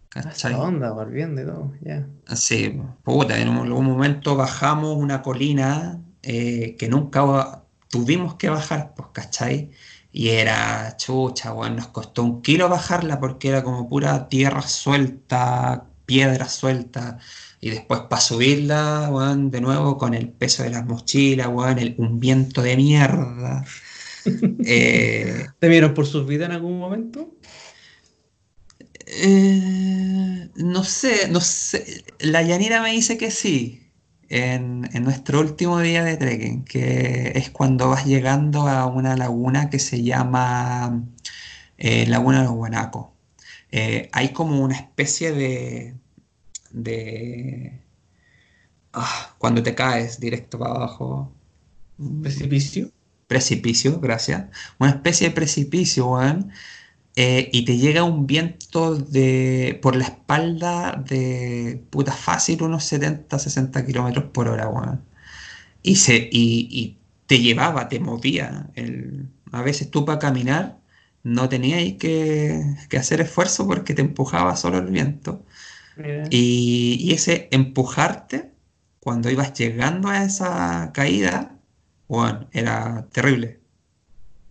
[0.10, 0.53] ¿Cachai?
[0.53, 2.07] Esa onda, volviendo y todo, ya.
[2.36, 9.10] Sí, puta, en algún momento bajamos una colina eh, que nunca tuvimos que bajar, pues,
[9.14, 9.72] ¿cachai?
[10.12, 15.86] Y era chucha, weón, nos costó un kilo bajarla porque era como pura tierra suelta,
[16.05, 17.20] piedra suelta.
[17.62, 21.95] Y después para subirla, weón, de nuevo con el peso de las mochilas, weón, el-
[21.97, 23.66] un viento de mierda.
[24.66, 27.34] Eh, ¿Te vieron por sus vidas en algún momento?
[29.05, 32.03] eh, no sé, no sé.
[32.20, 33.86] La Yanira me dice que sí.
[34.32, 39.70] En, en nuestro último día de trekking, que es cuando vas llegando a una laguna
[39.72, 41.03] que se llama
[41.78, 43.07] eh, Laguna de los Guanacos.
[43.72, 45.95] Eh, hay como una especie de,
[46.74, 47.82] de
[48.93, 51.34] ah, cuando te caes directo para abajo.
[52.22, 52.91] Precipicio.
[53.28, 54.47] Precipicio, gracias.
[54.80, 56.51] Una especie de precipicio, weón.
[57.15, 63.39] eh, y te llega un viento de, por la espalda de puta fácil, unos 70,
[63.39, 65.05] 60 kilómetros por hora, weón.
[65.84, 68.70] Y, se, y, y te llevaba, te movía.
[68.76, 70.80] El- a veces tú para caminar
[71.24, 75.45] no tenías que, que hacer esfuerzo porque te empujaba solo el viento.
[76.29, 78.51] Y, y ese empujarte,
[78.99, 81.57] cuando ibas llegando a esa caída,
[82.07, 83.59] bueno, era terrible.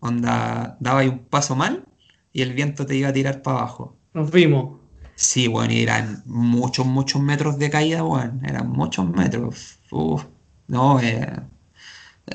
[0.00, 1.84] Onda, daba un paso mal
[2.32, 3.96] y el viento te iba a tirar para abajo.
[4.14, 4.78] Nos vimos.
[5.14, 9.80] Sí, bueno, y eran muchos, muchos metros de caída, bueno, eran muchos metros.
[9.90, 10.24] Uf,
[10.68, 11.26] no, eh,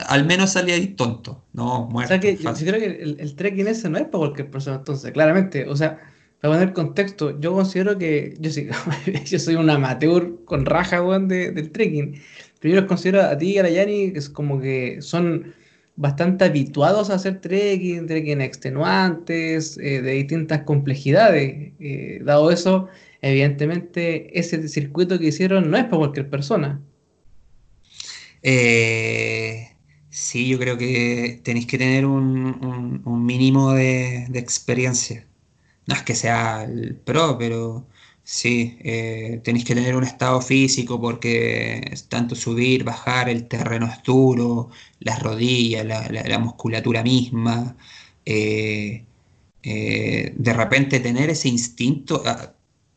[0.07, 3.20] al menos salía ahí tonto, no, O muerto, sea que yo, yo creo que el,
[3.20, 5.68] el trekking ese no es para cualquier persona, entonces, claramente.
[5.70, 6.01] O sea,
[6.44, 8.68] para poner contexto, yo considero que yo sí,
[9.26, 12.22] yo soy un amateur con raja, weón, de- del trekking.
[12.60, 15.54] Pero yo los considero a ti y a la Yani que es como que son
[15.96, 21.72] bastante habituados a hacer trekking, trekking extenuantes, eh, de distintas complejidades.
[21.80, 22.89] Eh, dado eso,
[23.22, 26.82] evidentemente, ese circuito que hicieron no es para cualquier persona.
[28.41, 29.70] Eh,
[30.10, 35.26] sí, yo creo que tenéis que tener un, mínimo de experiencia.
[35.88, 37.88] No es que sea el pro, pero
[38.24, 44.02] sí, eh, tenéis que tener un estado físico porque tanto subir, bajar, el terreno es
[44.04, 44.70] duro,
[45.00, 47.76] las rodillas, la, la- la musculatura misma.
[48.26, 49.06] eh,
[49.64, 52.54] eh, de repente tener ese instinto, ah,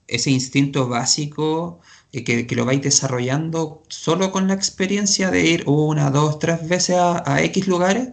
[0.08, 1.80] ese instinto básico
[2.12, 6.96] que, que lo vais desarrollando solo con la experiencia de ir una, dos, tres veces
[6.98, 8.10] a, X lugares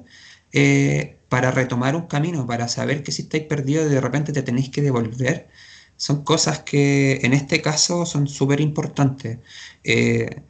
[1.34, 4.82] para retomar un camino, para saber que si estáis perdidos de repente te tenéis que
[4.88, 5.50] devolver.
[5.98, 9.40] Son cosas que en este caso son súper importantes.
[9.84, 10.44] Eh,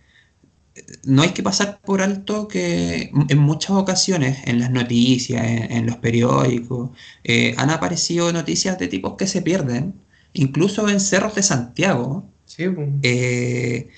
[1.05, 5.85] no hay que pasar por alto que en muchas ocasiones en las noticias, en, en
[5.85, 6.91] los periódicos,
[7.23, 10.01] eh, han aparecido noticias de tipos que se pierden,
[10.33, 12.29] incluso en cerros de Santiago.
[12.45, 12.63] Sí,
[13.03, 13.89] eh,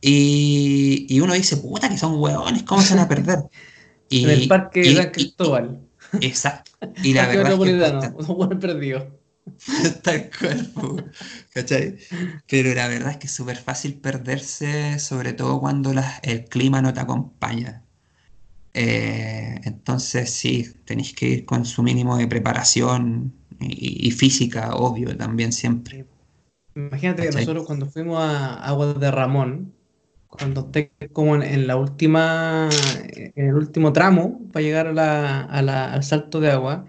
[0.00, 3.40] y, y uno dice, puta, que son hueones, ¿cómo se van a perder?
[4.10, 5.83] Y, En el parque y- de San Cristóbal.
[6.20, 6.72] Exacto.
[7.02, 7.70] Y la verdad es que
[8.32, 9.18] un buen perdido.
[10.02, 10.72] Tal cual,
[11.52, 11.96] ¿cachai?
[12.48, 16.80] Pero la verdad es que es súper fácil perderse, sobre todo cuando las- el clima
[16.82, 17.82] no te acompaña.
[18.74, 25.16] Eh, entonces sí, tenéis que ir con su mínimo de preparación y, y física, obvio,
[25.16, 26.06] también siempre.
[26.74, 29.74] Imagínate que nosotros cuando fuimos a Aguas de Ramón,
[30.38, 32.68] cuando esté como en, en la última,
[33.36, 36.86] en el último tramo para llegar a la- a la- al salto de agua,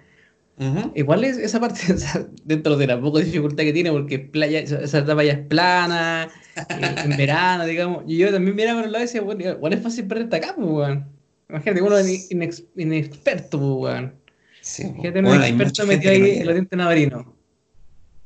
[0.96, 4.60] igual es esa parte, o sea, dentro de la poca dificultad que tiene, porque playa,
[4.60, 8.92] esa etapa ya es plana, eh, en verano, digamos, y yo también miraba por el
[8.94, 11.06] lado y decía, bueno, igual es fácil perderte acá, pues, weón.
[11.50, 14.14] Imagínate, uno es inex- inexperto, pues, weón.
[14.62, 14.84] Sí.
[14.84, 17.36] Imagínate un Bueno, hay experto metido ahí en el oriente navarino.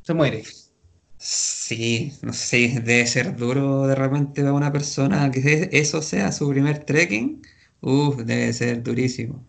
[0.03, 0.43] Se muere.
[1.21, 6.49] Sí, no sé, debe ser duro de repente para una persona que eso sea su
[6.49, 7.41] primer trekking.
[7.81, 9.45] Uf, debe ser durísimo.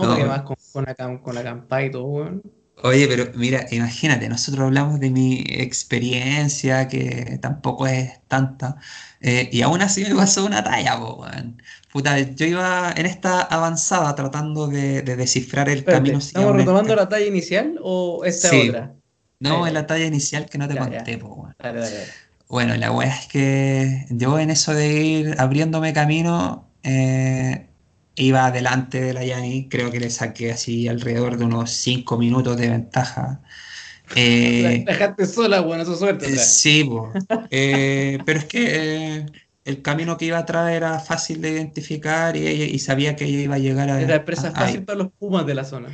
[0.00, 2.42] No, vas con, con, acam- con acampada y todo, weón.
[2.84, 8.76] Oye, pero mira, imagínate, nosotros hablamos de mi experiencia, que tampoco es tanta,
[9.20, 11.62] eh, y aún así me pasó una talla, po, weón.
[11.92, 16.94] Puta, yo iba en esta avanzada tratando de, de descifrar el Espérate, camino ¿estamos retomando
[16.94, 18.58] este- la talla inicial o esta Sí.
[18.58, 18.96] otra?
[19.42, 20.88] No, en la talla inicial que no te Ya, ya.
[20.98, 21.48] conté, po.
[21.58, 22.14] Dale.
[22.48, 27.68] Bueno, la weá es que yo en eso de ir abriéndome camino, eh,
[28.14, 32.56] iba adelante de la Yani, creo que le saqué así alrededor de unos 5 minutos
[32.58, 33.42] de ventaja.
[34.14, 36.26] Eh, La dejaste sola, weón, eso es suerte.
[36.26, 37.20] eh, sí, po.
[37.50, 39.26] Eh, pero es que eh,
[39.64, 43.54] el camino que iba atrás era fácil de identificar y, y sabía que ella iba
[43.56, 45.88] a llegar a, Era presa a- fácil para los pumas de la zona.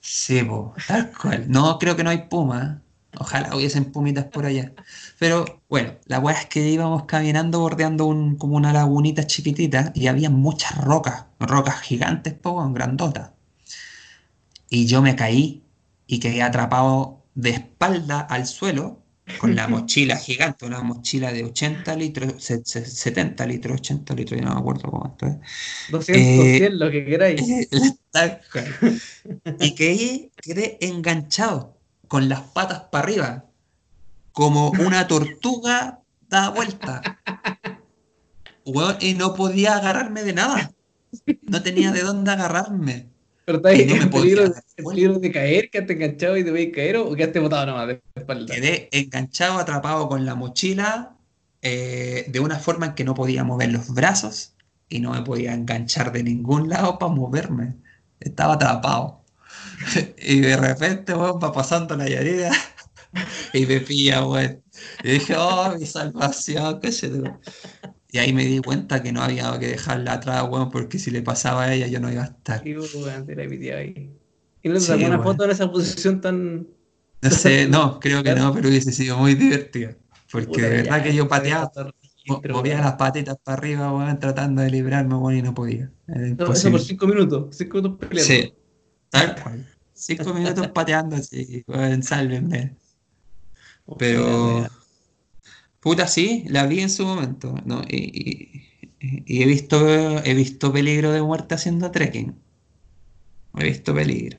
[0.00, 1.50] Sí, po, tal cual.
[1.50, 2.82] No, creo que no hay puma.
[3.16, 4.72] Ojalá hubiesen pumitas por allá.
[5.18, 10.06] Pero bueno, la weá es que íbamos caminando bordeando un, como una lagunita chiquitita y
[10.08, 13.30] había muchas rocas, rocas gigantes, poco, grandotas.
[14.70, 15.62] Y yo me caí
[16.06, 19.02] y quedé atrapado de espalda al suelo
[19.38, 24.54] con la mochila gigante, una mochila de 80 litros, 70 litros, 80 litros, yo no
[24.54, 25.36] me acuerdo cuánto es.
[25.90, 27.42] 200, Eh, 100, lo que queráis.
[29.60, 31.77] Y quedé, quedé enganchado
[32.08, 33.44] con las patas para arriba,
[34.32, 37.02] como una tortuga da vuelta.
[38.64, 40.72] Weón, y no podía agarrarme de nada.
[41.42, 43.06] No tenía de dónde agarrarme.
[43.46, 44.62] Pero está ahí no peligro, vuelta.
[44.76, 48.02] peligro de caer, quedaste enganchado y te voy a caer o quedaste botado nomás de
[48.14, 48.54] espalda.
[48.54, 51.16] Quedé enganchado, atrapado con la mochila,
[51.62, 54.54] eh, de una forma en que no podía mover los brazos
[54.90, 57.76] y no me podía enganchar de ningún lado para moverme.
[58.20, 59.22] Estaba atrapado.
[60.18, 62.50] Y de repente, weón, va pasando la llanera
[63.52, 64.62] y me pilla, weón.
[65.02, 67.24] Y dije, oh, mi salvación, qué sé tú.
[68.10, 71.22] Y ahí me di cuenta que no había que dejarla atrás, weón, porque si le
[71.22, 72.66] pasaba a ella yo no iba a estar.
[72.66, 73.42] Y weón, te la
[73.78, 74.10] ahí.
[74.62, 76.66] Y no Sí, sacó una foto en esa posición tan.
[77.20, 79.96] No sé, no, creo que no, pero hubiese sido muy divertido.
[80.30, 81.70] Porque Puta, de verdad ya, que yo pateaba,
[82.02, 82.84] registro, movía weón.
[82.84, 85.92] las patitas para arriba, weón, tratando de librarme, weón, y no podía.
[86.06, 86.80] Era Eso, por.
[86.80, 87.56] 5 minutos.
[87.56, 88.42] 5 minutos peleando.
[88.42, 88.57] Sí,
[89.10, 89.66] tal cual.
[89.92, 92.76] Cinco minutos pateando así, weón, sálvenme.
[93.98, 94.68] Pero,
[95.80, 97.82] puta, sí, la vi en su momento, ¿no?
[97.88, 98.68] Y,
[99.00, 99.78] y- y he visto,
[100.24, 102.34] he visto peligro de muerte haciendo trekking.
[103.54, 104.38] He visto peligro.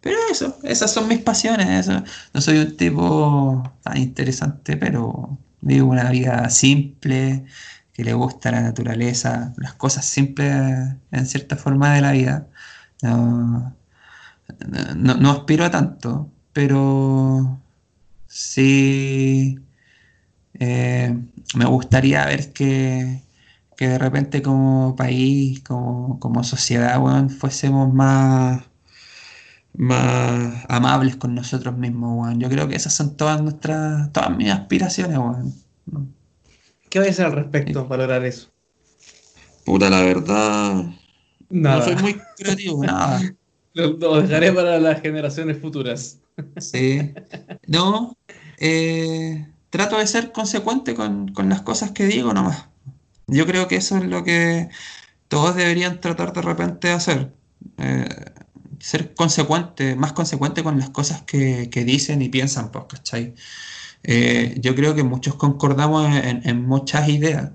[0.00, 1.68] Pero eso, esas son mis pasiones.
[1.88, 2.04] Eso.
[2.34, 7.46] No soy un tipo tan interesante, pero vivo una vida simple,
[7.92, 10.52] que le gusta la naturaleza, las cosas simples
[11.12, 12.48] en cierta forma de la vida.
[13.02, 13.76] No,
[14.96, 17.60] no, no aspiro a tanto, pero
[18.26, 19.58] sí
[20.54, 21.14] eh,
[21.56, 23.22] me gustaría ver que,
[23.76, 28.64] que de repente como país, como, como sociedad, weón, fuésemos más,
[29.74, 32.40] más amables con nosotros mismos, weón.
[32.40, 35.54] Yo creo que esas son todas nuestras, todas mis aspiraciones, weón.
[36.90, 38.50] ¿Qué vais a hacer al respecto para lograr eso?
[39.64, 40.84] Puta, la verdad,
[41.50, 41.76] Nada.
[41.76, 43.20] no soy muy creativo, nada.
[43.76, 46.18] Lo, dejaré para las generaciones futuras.
[46.58, 47.12] Sí.
[47.66, 48.16] No,
[48.58, 52.68] eh, trato de ser consecuente con, con las cosas que digo nomás.
[53.26, 54.70] Yo creo que eso es lo que
[55.28, 57.34] todos deberían tratar de repente de hacer.
[57.76, 58.08] Eh,
[58.78, 63.34] ser consecuente, más consecuente con las cosas que, que dicen y piensan, pues, ¿cachai?
[64.04, 67.52] Eh, yo creo que muchos concordamos en, muchas ideas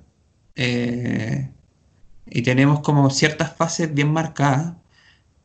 [0.56, 4.76] y tenemos como ciertas fases bien marcadas,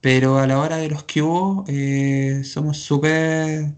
[0.06, 3.74] pero a la hora de los que hubo eh, somos súper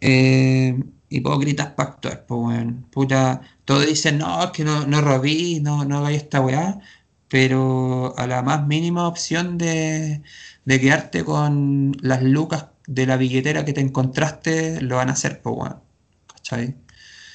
[0.00, 2.86] eh, hipócritas para actuar, pues, weón.
[2.90, 6.80] Puta, todos dicen, no, es que no, no robí, no, no hagáis esta weá,
[7.28, 10.22] pero a la más mínima opción de,
[10.64, 15.42] de quedarte con las lucas de la billetera que te encontraste, lo van a hacer,
[15.42, 15.80] pues, weón.
[16.28, 16.76] ¿Cachai?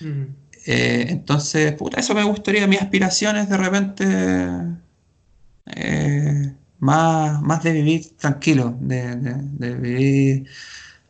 [0.01, 0.23] Mm.
[0.65, 4.05] Eh, entonces, puta, eso me gustaría, mi aspiración es de repente
[5.67, 10.47] eh, más, más de vivir tranquilo, de, de- vivir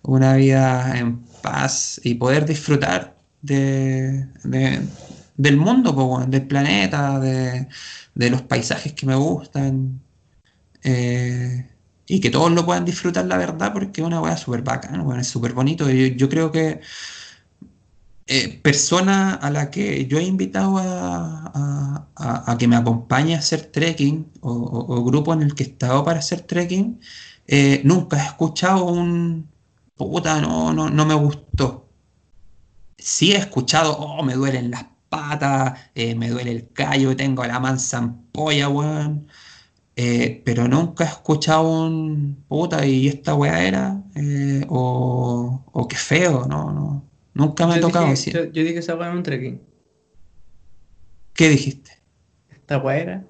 [0.04, 4.82] una vida en paz y poder disfrutar de, de-
[5.38, 7.68] del mundo, weón, del planeta, de,
[8.16, 10.02] de los paisajes que me gustan.
[10.84, 11.70] eh,
[12.06, 15.20] y que todos lo puedan disfrutar, la verdad, porque es una weá súper bacán, weón,
[15.22, 15.90] es súper bonito.
[15.90, 16.82] Y yo, yo creo que
[18.28, 22.08] eh, persona a la que yo he invitado a,
[22.58, 26.42] que me acompañe a hacer trekking o, grupo en el que he estado para hacer
[26.42, 27.00] trekking,
[27.48, 29.50] eh, nunca he escuchado un
[29.96, 31.90] puta, no, no, no me gustó.
[32.98, 37.60] Sí he escuchado, oh, me duelen las patas, eh, me duele el callo, tengo la
[37.60, 39.28] mansa ampolla, weón.
[39.96, 44.04] Pero nunca he escuchado un puta y esta weá era,
[44.70, 47.13] o, o qué feo, no, no.
[47.34, 49.62] Nunca me ha tocado dije, yo, yo dije esa weá en un trekking.
[51.34, 51.92] ¿Qué dijiste?
[52.52, 53.28] Esta weá era.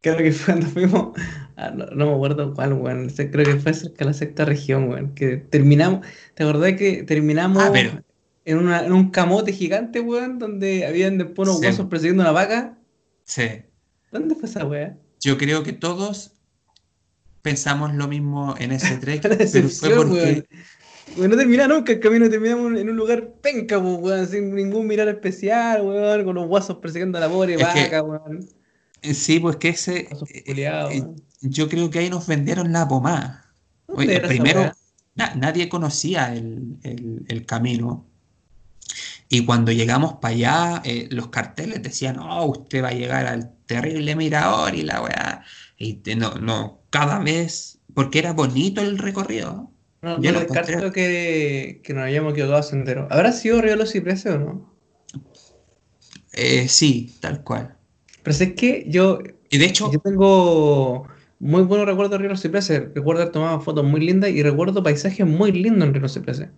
[0.00, 1.18] Creo que fue cuando fuimos.
[1.56, 3.08] a- no, no me acuerdo cuál, weón.
[3.08, 5.14] Creo que fue cerca de la sexta región, weón.
[5.14, 6.06] Que terminamos.
[6.34, 8.02] ¿Te acordás que terminamos Ah, pero-
[8.44, 10.38] en, una, en un camote gigante, weón?
[10.38, 11.66] Donde habían después unos Sí.
[11.66, 12.78] guasos persiguiendo una vaca.
[13.24, 13.48] Sí.
[14.12, 14.96] ¿Dónde fue esa weá?
[15.20, 16.32] Yo creo que todos
[17.42, 20.44] pensamos lo mismo en ese trek, pero fue porque
[21.16, 24.86] Weón, no terminaba nunca el camino, terminamos en un lugar penca, po, weón, sin ningún
[24.86, 28.48] mirar especial, weón, con los guasos persiguiendo a la pobre Es que- vaca, weón.
[29.02, 31.04] eh, sí, pues que ese eh, culiados, eh,
[31.42, 33.50] yo creo que ahí nos vendieron la pomada.
[33.88, 34.72] ¿Dónde Oye, primero,
[35.14, 38.06] na- nadie conocía el, el- el camino.
[39.28, 43.52] Y cuando llegamos para allá, eh, los carteles decían, oh, usted va a llegar al
[43.66, 45.44] terrible mirador y la weá.
[45.78, 49.70] Y no, no, cada vez, porque era bonito el recorrido.
[50.02, 53.08] No, Yo no descarto que, que nos hayamos equivocado sendero.
[53.10, 54.76] ¿Habrá sido Río de los Cipreses o no?
[56.32, 57.76] Eh, sí, tal cual.
[58.22, 59.18] Pero si es que yo,
[59.50, 62.82] Y de hecho, yo tengo muy buenos recuerdos de Río de los Cipreses.
[62.94, 66.14] Recuerdo haber tomado fotos muy lindas y recuerdo paisajes muy lindos en Río de los
[66.14, 66.48] Cipreses.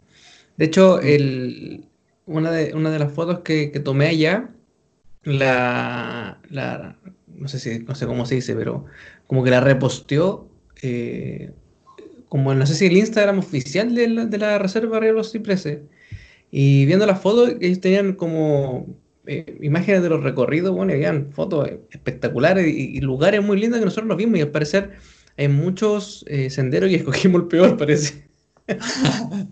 [0.57, 1.87] De hecho, el,
[2.27, 4.51] una, de, una de las fotos que, que tomé allá,
[5.25, 8.87] la, la- no sé si, no sé cómo se dice, pero
[9.27, 10.51] como que la reposteó,
[10.83, 11.53] eh,
[12.29, 15.81] como no sé si el Instagram oficial de la, Reserva de los Cipreses.
[16.51, 18.87] Y viendo las fotos, ellos tenían como
[19.27, 23.85] eh, imágenes de los recorridos, bueno, y habían fotos espectaculares y, lugares muy lindos que
[23.85, 24.93] nosotros nos vimos y al parecer
[25.37, 28.29] hay muchos eh, senderos y escogimos el peor, parece.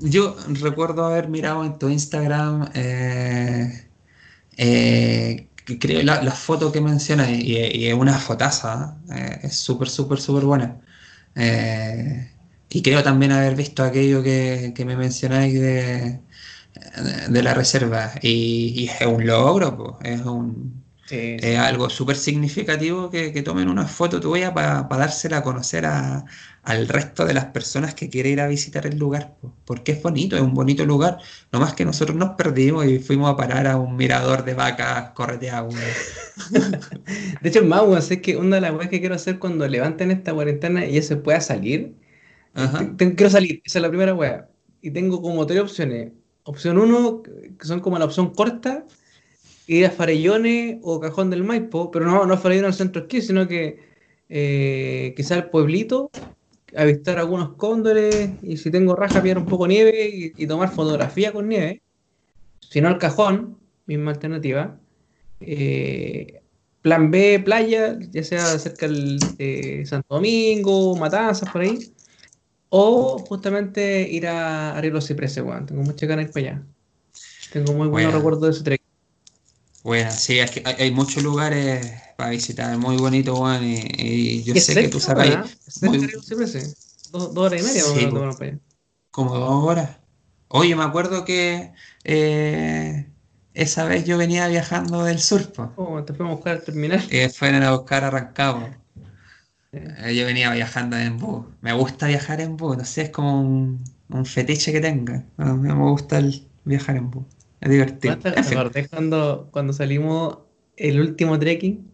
[0.00, 3.88] yo recuerdo haber mirado en tu Instagram, eh,
[4.56, 5.48] eh,
[5.80, 8.98] creo la, la foto que mencionas y, es una fotaza,
[9.42, 10.80] es súper, súper, súper buena.
[11.36, 12.30] Eh,
[12.68, 16.20] y creo también haber visto aquello que, que me mencionáis de,
[17.28, 18.12] de la reserva.
[18.22, 23.68] Y, es un logro, po, es un, Sí, es algo súper significativo que, que tomen
[23.68, 26.24] una foto tuya para dársela a conocer a-
[26.62, 30.02] al resto de las personas que quieren ir a visitar el lugar, po, porque es
[30.02, 31.18] bonito, es un bonito lugar.
[31.52, 35.10] No más que nosotros nos perdimos y fuimos a parar a un mirador de vacas
[35.12, 35.74] correteadas.
[37.40, 40.10] De hecho, más, weón, sé que una de las cosas que quiero hacer cuando levanten
[40.10, 41.94] esta cuarentena y ya se pueda salir,
[43.16, 44.48] quiero salir, esa es la primera wea.
[44.80, 46.12] Y tengo como tres opciones.
[46.44, 48.84] Opción uno, que son como la opción corta,
[49.66, 53.48] ir a Farellones o Cajón del Maipo, pero no, no Farellones al centro esquí, sino
[53.48, 53.80] que
[54.28, 56.12] eh, quizá el pueblito,
[56.76, 60.70] avistar algunos cóndores y si tengo raja, pillar un poco de nieve y, y tomar
[60.72, 61.82] fotografía con nieve.
[62.60, 64.80] Si no, al Cajón, misma alternativa.
[65.40, 66.42] Eh,
[66.82, 71.78] plan B, playa, ya sea cerca del de Santo Domingo, Matanzas, por ahí.
[72.70, 75.44] O justamente ir a, a Río Los Cipreses.
[75.66, 76.66] Tengo muchas ganas de ir para allá.
[77.52, 78.83] Tengo muy buenos recuerdos de ese trek.
[79.84, 84.42] Bueno, sí, es que hay, hay muchos lugares para visitar, muy bonito, Juan, y, y
[84.42, 85.36] yo es sé que tú sabes.
[85.66, 86.74] Es cerca de.
[87.12, 88.10] Dos, horas y media, Sí, po.
[88.14, 88.58] tomaron para allá.
[89.10, 89.90] como dos horas.
[90.48, 91.72] Oye, me acuerdo que
[92.04, 93.06] eh,
[93.54, 95.72] esa vez yo venía viajando del sur, po.
[95.76, 97.06] Oh, te fuimos a buscar al terminal.
[97.08, 98.70] que fueron a buscar a Rancagua.
[99.72, 101.46] Eh, Yo venía viajando en bus.
[101.60, 105.24] Me gusta viajar en bus, no sé, es como un, un fetiche que tenga.
[105.36, 107.24] No, me gusta el viajar en bus.
[107.60, 108.18] Es divertido.
[108.18, 110.38] ¿Te acordás cuando, cuando salimos
[110.76, 111.90] el último trekking?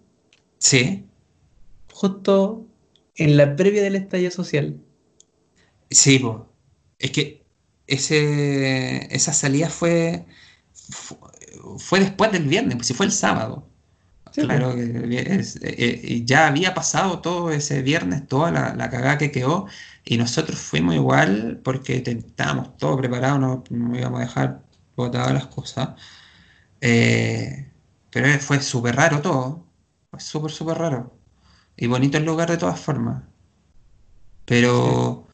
[0.58, 1.08] sí,
[1.92, 2.66] Justo
[3.16, 4.80] en la previa del estallido social.
[5.90, 6.54] sí, po.
[6.98, 7.46] Es que
[7.86, 10.26] ese, esa salida fue,
[10.72, 11.18] fu-
[11.78, 13.66] fue después del viernes, pues si fue el sábado.
[14.32, 14.82] Sí, Claro que
[15.40, 19.66] es- eh, eh, ya había pasado todo ese viernes, toda la, la cagada que quedó,
[20.04, 24.64] y nosotros fuimos igual porque estábamos todos preparados, no, no íbamos a dejar
[25.00, 25.90] botadas las cosas.
[26.80, 27.70] Eh,
[28.10, 29.66] pero fue súper raro todo,
[30.10, 31.12] fue súper, súper raro.
[31.76, 33.24] Y bonito el lugar de todas formas.
[34.44, 35.26] Pero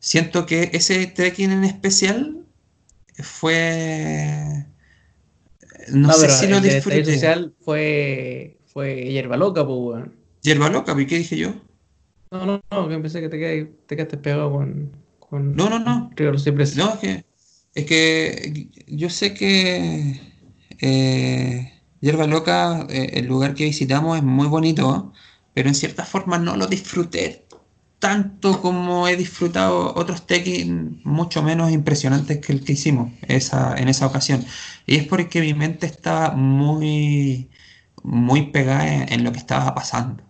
[0.00, 2.46] siento que ese trekking en especial
[3.22, 4.66] fue...
[5.92, 7.04] No, sé si lo el disfruté.
[7.04, 10.14] social fue, fue hierba loca, pues, weón.
[10.42, 11.54] Hierba loca, ¿y qué dije yo?
[12.30, 15.78] No, no, no, que pensé que te, quedaste- te quedaste pegado con, con No, no,
[15.78, 16.10] no.
[16.16, 16.76] Río de los Cipreses.
[16.76, 17.24] No, es que,
[17.74, 20.20] es que yo sé que
[20.80, 25.12] eh, Hierba Loca, eh, el lugar que visitamos es muy bonito,
[25.54, 27.44] pero en cierta forma no lo disfruté
[28.04, 33.88] tanto como he disfrutado otros trekking mucho menos impresionantes que el que hicimos esa, en
[33.88, 34.44] esa ocasión.
[34.86, 37.48] Y es porque mi mente estaba muy,
[38.02, 40.22] muy pegada en, en lo que estaba pasando.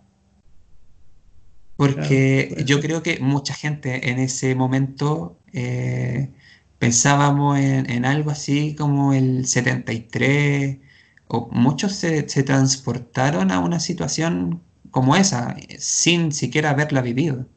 [1.75, 6.31] Porque yo creo que mucha gente en ese momento eh,
[6.79, 10.79] pensábamos en, en algo así como el 73,
[11.27, 14.61] o muchos se, se transportaron a una situación
[14.91, 17.47] como esa, sin siquiera haberla vivido,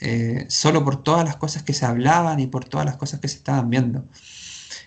[0.00, 3.28] eh, solo por todas las cosas que se hablaban y por todas las cosas que
[3.28, 4.06] se estaban viendo.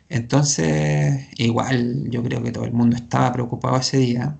[0.10, 4.38] Entonces, igual yo creo que todo el mundo estaba preocupado ese día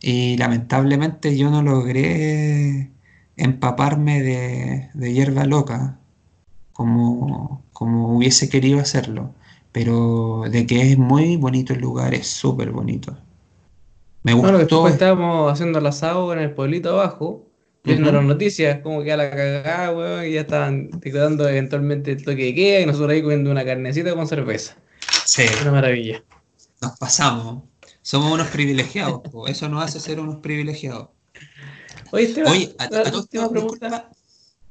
[0.00, 2.92] y lamentablemente yo no logré
[3.36, 5.98] empaparme de, de hierba loca
[6.76, 9.34] como, como hubiese querido hacerlo,
[9.72, 13.16] pero de que es muy bonito el lugar, es súper bonito.
[14.22, 17.50] Me No, gustó, después estábamos haciendo el asado en el pueblito abajo
[17.84, 18.16] viendo Ujú.
[18.16, 22.44] las noticias, como que a la cagada, weón, y ya estaban declarando eventualmente el toque
[22.46, 24.76] de queda y nosotros ahí comiendo una carnecita con cerveza.
[25.24, 26.24] Sí, Una maravilla.
[26.80, 27.64] nos pasamos.
[28.02, 29.48] Somos unos privilegiados, po.
[29.48, 31.10] eso nos hace ser unos privilegiados.
[32.12, 34.10] Oye, Esteban, Oye, a, a disculpa,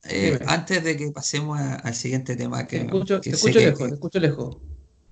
[0.10, 3.60] eh, antes de que pasemos a- al siguiente tema, que, Te escucho, que te escucho
[3.60, 4.58] que- lejos, te escucho lejos.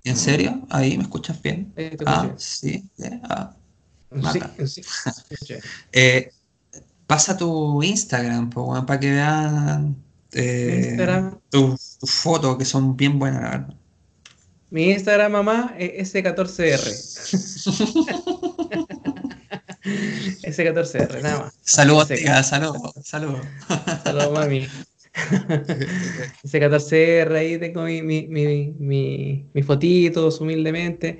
[0.05, 0.61] ¿En serio?
[0.69, 1.73] ¿Ahí me escuchas bien?
[1.77, 3.55] Ahí te Ah, sí, ya, ah.
[4.11, 4.53] Sí, mata.
[4.67, 5.55] sí, escucho.
[5.93, 6.29] Eh,
[7.07, 9.95] pasa tu Instagram, para que vean
[10.33, 10.97] eh,
[11.49, 13.75] tus fotos que son bien buenas, la verdad.
[14.71, 18.43] Mi Instagram, mamá, es S14R.
[20.43, 21.59] S14R, nada más.
[21.61, 23.41] Saludos, tía, saludos, saludos.
[24.03, 24.67] Saludos, mami.
[26.43, 31.19] S14R, ahí tengo mi, mi, mi, mi, mis fotitos humildemente.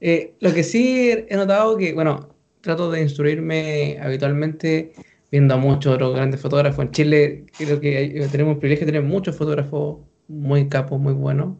[0.00, 2.28] Eh, lo que sí he notado que, bueno,
[2.60, 4.92] trato de instruirme habitualmente
[5.30, 6.84] viendo a muchos otros grandes fotógrafos.
[6.84, 9.98] En Chile creo que hay- tenemos el privilegio de tener muchos fotógrafos
[10.28, 11.56] muy capos, muy buenos.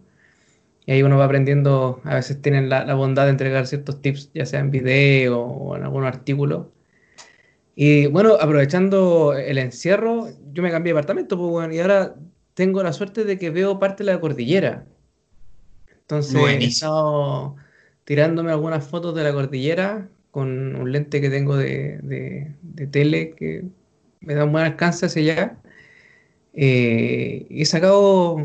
[0.87, 4.31] Y ahí uno va aprendiendo, a veces tienen la, la bondad de entregar ciertos tips,
[4.35, 6.74] ya sea en video o en algún artículo.
[7.77, 12.15] Y bueno, aprovechando el encierro, yo me cambié de departamento, pues, bueno, y ahora
[12.55, 14.87] tengo la suerte de que veo parte de la cordillera.
[15.91, 16.67] Entonces he Buenísimo.
[16.67, 17.57] estado
[18.05, 23.35] tirándome algunas fotos de la cordillera con un lente que tengo de, de- de tele
[23.37, 23.65] que
[24.21, 25.59] me da un buen alcance hacia allá.
[26.55, 28.37] Eh, y he sacado,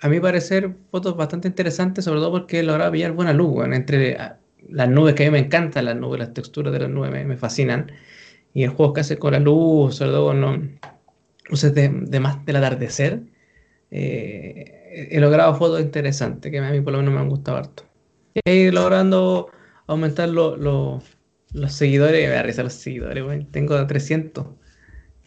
[0.00, 3.74] a mi parecer, fotos bastante interesantes, sobre todo porque he logrado pillar buena luz, weón,
[3.74, 6.90] entre ah, las nubes, que a mí me encantan las nubes, las texturas de las
[6.90, 7.92] nubes me, me fascinan.
[8.56, 10.58] Y el juego que hace con la luz, sobre todo con los
[11.50, 13.22] luces de, de más del atardecer,
[13.90, 17.84] eh, he logrado fotos interesantes, que a mí por lo menos me han gustado harto.
[18.34, 19.50] Y ahí logrando
[19.86, 21.02] aumentar lo- lo-
[21.52, 23.46] los seguidores, me da risa los seguidores, weón.
[23.50, 24.46] Tengo 300.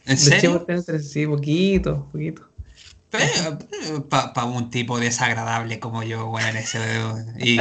[0.06, 0.66] ¿En serio?
[0.66, 2.49] tener 300, sí, poquito, poquito.
[4.10, 6.78] Para un tipo desagradable como yo, bueno, eso,
[7.40, 7.60] y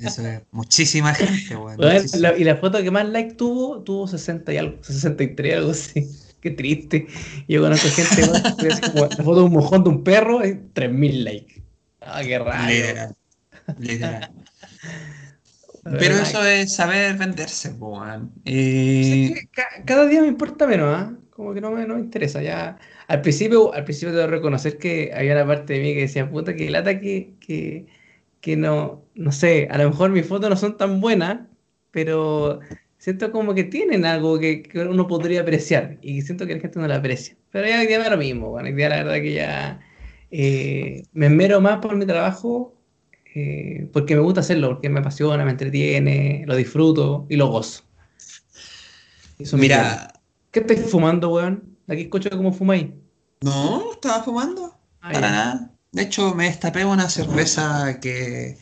[0.00, 2.30] eso es muchísima gente, bueno, Weón, muchísima.
[2.30, 6.08] la- y la foto que más like tuvo, tuvo 60 y algo, 63, algo así.
[6.40, 7.06] Qué triste.
[7.48, 8.22] Yo conozco gente,
[8.68, 11.62] así como la foto de un mojón de un perro, y 3000 likes.
[12.00, 12.66] Ah, qué raro.
[12.68, 13.16] Literal,
[13.78, 14.32] literal.
[15.84, 17.70] Pero verdad, eso es saber venderse.
[17.74, 21.16] Pues es que ca- cada día me importa menos, ¿ah?
[21.30, 22.42] Como que no me, no me interesa.
[22.42, 22.78] Ya,
[23.12, 26.56] al principio, al principio debo reconocer que había una parte de mí que decía, puta,
[26.56, 27.84] que lata que, que,
[28.40, 31.40] que no, no sé, a lo mejor mis fotos no son tan buenas,
[31.90, 32.60] pero
[32.96, 36.78] siento como que tienen algo que, que uno podría apreciar y siento que la gente
[36.78, 37.36] no la aprecia.
[37.50, 39.80] Pero ya, ya me lo mismo, bueno, ya la verdad que ya
[40.30, 42.74] eh, me esmero más por mi trabajo
[43.34, 47.84] eh, porque me gusta hacerlo, porque me apasiona, me entretiene, lo disfruto y lo gozo.
[49.38, 50.14] Eso mira,
[50.50, 51.76] ¿Qué estáis fumando, weón?
[51.88, 53.01] Aquí escucho cómo fumáis.
[53.42, 54.78] No, estaba fumando.
[55.00, 55.70] Ah, Para nada.
[55.92, 58.58] De hecho, me destapé una cerveza que,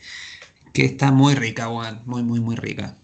[0.73, 2.01] que está muy rica, weón.
[2.05, 2.97] Muy, muy, muy rica.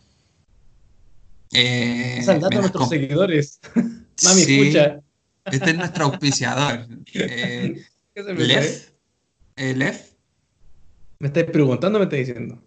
[1.54, 3.60] Eh, a nuestros seguidores.
[3.76, 5.00] Mami, Sí, escucha.
[5.46, 6.88] Este es nuestro auspiciador.
[7.14, 7.82] Eh.
[8.16, 8.90] Lef.
[9.56, 10.12] eh, Lef.
[11.20, 12.62] ¿Me estáis preguntando o me estáis diciendo?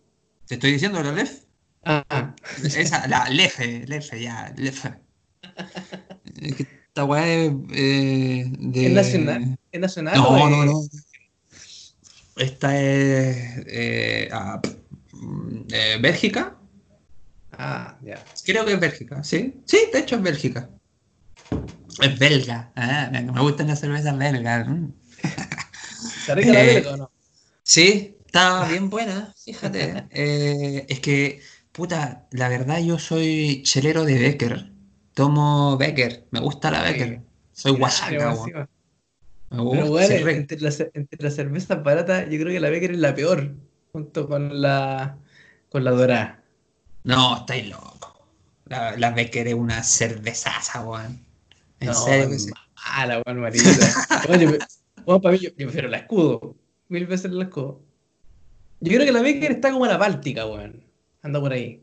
[0.47, 1.45] Te estoy diciendo la Lef.
[1.85, 2.35] Ah, ah.
[2.65, 4.95] Esa, la Lefe, Lefe, ya, Lefe.
[6.91, 8.87] Esta weá es eh, de.
[8.87, 9.59] ¿Es nacional?
[9.71, 10.83] ¿Es nacional No, no, no.
[12.37, 13.65] Esta es.
[13.69, 14.61] eh, ah,
[15.13, 16.57] mm, eh, Bélgica.
[17.53, 18.25] Ah, ya.
[18.45, 19.63] Creo que es Bélgica, ¿sí?
[19.67, 20.69] Sí, de hecho es Bélgica.
[22.03, 22.73] Es belga.
[22.75, 24.67] Ah, me gustan las cervezas belgas.
[24.67, 24.93] mm.
[26.23, 27.11] ¿Está rica la o no?
[27.63, 30.09] Sí, está bien buena, fíjate.
[30.11, 34.70] Es que, puta, la verdad yo soy chelero de Becker.
[35.21, 37.21] Tomo Becker, me gusta la Becker.
[37.53, 38.69] Soy guasaca, weón.
[39.51, 42.99] Me gusta, re- entre las, entre las cervezas baratas, yo creo que la Becker es
[42.99, 43.55] la peor.
[43.93, 45.19] Junto con la,
[45.69, 46.43] con la dorada.
[47.05, 48.25] No, estáis loco.
[48.65, 51.23] La, la Becker es una cervezaza, weón.
[51.81, 52.51] En No, serio es
[52.97, 53.69] mala, weón, marita.
[55.05, 56.57] Weón, para mí, yo, yo prefiero la escudo.
[56.89, 57.83] Mil veces la escudo.
[58.81, 60.83] Yo creo que la Becker está como la Báltica, weón.
[61.21, 61.83] Anda por ahí.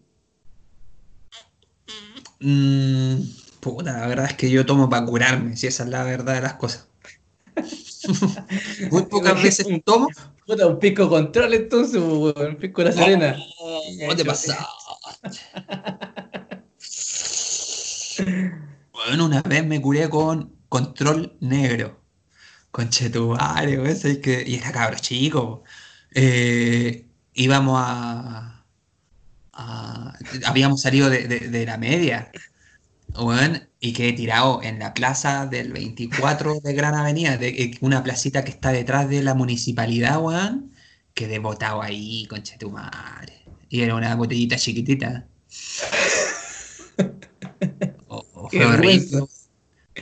[2.40, 3.16] Mm,
[3.60, 6.42] puta, la verdad es que yo tomo para curarme, si esa es la verdad de
[6.42, 6.88] las cosas.
[8.92, 10.08] Muy pocas veces tomo.
[10.46, 12.02] Puta, un pico control entonces.
[12.02, 13.38] Un pico de la Serena.
[14.00, 14.68] ¿Cómo te pasa?
[18.94, 22.02] Bueno, una vez me curé con control negro.
[22.72, 24.44] Conchetumare, weón, ¿sabes qué?
[24.46, 25.64] Y era cabro chico.
[26.12, 28.57] Eh, íbamos a,
[29.58, 30.14] a-
[30.46, 32.32] Habíamos salido de, de- de la media.
[33.16, 38.04] weón, y quedé tirado en la plaza del 24 de Gran Avenida, de, eh, una
[38.04, 40.72] placita que está detrás de la municipalidad, weón.
[41.14, 43.44] Quedé botado ahí, concha tu madre.
[43.70, 45.26] Y era una botellita chiquitita.
[48.10, 49.26] Oh, oh, fue horrible.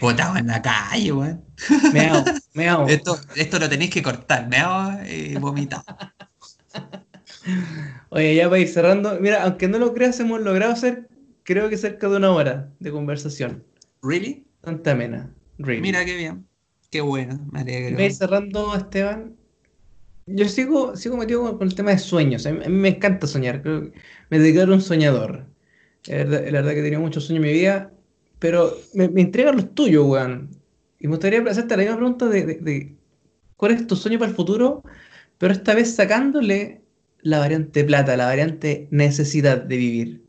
[0.01, 1.43] Botado en la calle, weón.
[1.93, 2.87] Me hago, me hago.
[2.87, 5.83] Esto, esto lo tenéis que cortar, me hago y vomitar.
[8.15, 11.09] Oye, ya para ir cerrando, mira, aunque no lo creas, hemos logrado hacer,
[11.43, 13.65] creo que cerca de una hora de conversación.
[14.01, 14.45] ¿Really?
[14.61, 15.29] Tanta amena.
[15.57, 15.81] Really.
[15.81, 16.47] Mira qué bien.
[16.89, 18.01] Qué bueno, me alegro.
[18.01, 19.35] Ir cerrando, Esteban,
[20.27, 22.45] yo sigo, sigo metido con, el tema de sueños.
[22.45, 23.61] A mí, a mí me encanta soñar.
[23.61, 23.99] Creo que
[24.29, 25.45] me declaro un soñador.
[26.07, 27.91] La verdad, la verdad que he tenido muchos sueños en mi vida,
[28.39, 30.51] pero me, me intrigan los tuyos, weón.
[30.99, 32.95] Y me gustaría hacerte la misma pregunta de, de- de
[33.57, 34.83] cuál es tu sueño para el futuro,
[35.37, 36.84] pero esta vez sacándole
[37.25, 40.25] la variante plata, la variante necesidad de vivir,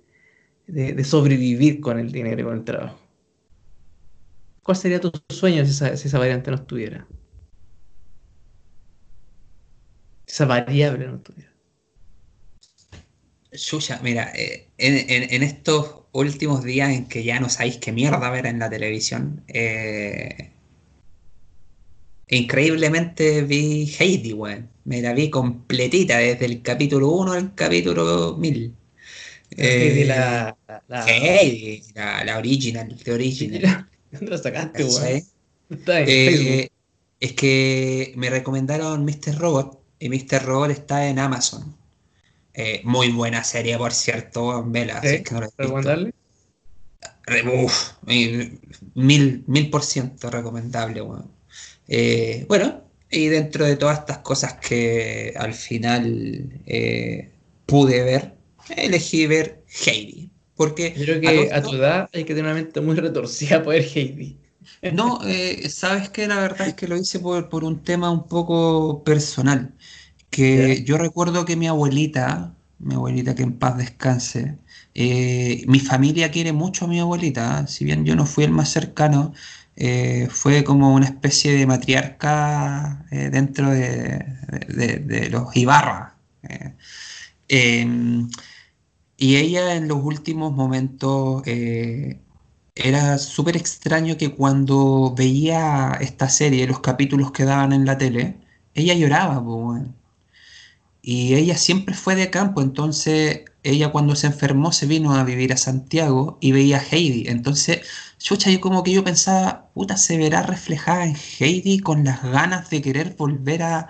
[0.68, 2.98] de, sobrevivir con el dinero y con el trabajo.
[4.62, 7.06] ¿Cuál sería tu sueño si esa, variante no estuviera?
[10.26, 11.52] Si esa variable no estuviera.
[13.52, 17.92] Yuya, mira, eh, en, en- en estos últimos días en que ya no sabéis qué
[17.92, 20.55] mierda ver en la televisión, eh,
[22.28, 24.68] increíblemente vi Heidi, weón.
[24.84, 28.74] Me la vi completita desde el capítulo 1 al capítulo 1000.
[29.56, 33.88] Heidi, Eh, la, la, la- Heidi, la, la original, de original.
[34.10, 35.06] ¿Dónde la sacaste, weón?
[35.06, 35.24] en
[35.88, 36.70] Eh, Facebook.
[37.20, 39.36] es que me recomendaron Mr.
[39.38, 40.44] Robot y Mr.
[40.44, 41.74] Robot está en Amazon.
[42.54, 45.34] Eh, muy buena serie, por cierto, weón, vela, es que
[47.64, 48.58] uf, eh,
[48.94, 51.35] mil, mil por ciento recomendable, weón.
[51.88, 57.30] Eh, bueno, y dentro de todas estas cosas que al final eh,
[57.66, 58.34] pude ver,
[58.76, 60.30] elegí ver Heidi.
[60.54, 63.78] Porque Yo creo que a tu edad hay que tener una mente muy retorcida para
[63.78, 64.38] ver Heidi.
[64.92, 68.26] No, eh, sabes que la verdad es que lo hice por, por un tema un
[68.26, 69.74] poco personal.
[70.30, 74.58] Que yo recuerdo que mi abuelita, mi abuelita que en paz descanse,
[74.94, 77.66] eh, mi familia quiere mucho a mi abuelita.
[77.66, 79.32] Si bien yo no fui el más cercano,
[79.76, 86.16] eh, fue como una especie de matriarca eh, dentro de, los Ibarra.
[86.42, 86.74] eh.
[87.48, 88.28] Em,
[89.16, 91.42] y ella en los últimos momentos
[92.74, 98.36] era súper extraño que cuando veía esta serie, los capítulos que daban en la tele,
[98.74, 99.42] ella lloraba.
[101.02, 105.52] Y ella siempre fue de campo, entonces ella cuando se enfermó se vino a vivir
[105.52, 107.28] a Santiago y veía a Heidi.
[107.28, 107.80] Entonces,
[108.18, 112.70] chucha, yo como que yo pensaba, puta, se verá reflejada en Heidi con las ganas
[112.70, 113.88] de querer volver a,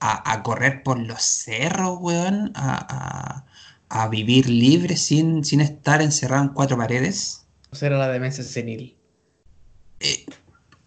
[0.00, 3.44] a- a correr por los cerros, weón, a,
[3.90, 7.46] a- a vivir libre sin, sin estar encerrado en cuatro paredes.
[7.70, 8.96] O sea, era la demencia senil.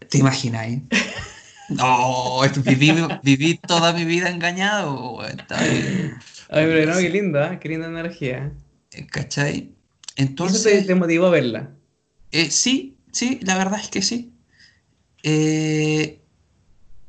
[0.09, 0.81] ¿Te imagináis?
[1.69, 2.91] No, viví,
[3.23, 7.59] viví toda mi vida engañado, Ay, pero no, qué linda, ¿eh?
[7.59, 8.51] qué linda energía.
[9.11, 9.69] ¿cachai?
[10.17, 11.71] ¿Y eso te, Entonces, te motivó a verla?
[12.31, 14.33] Eh, sí, sí, la verdad es que sí.
[15.23, 16.21] Eh,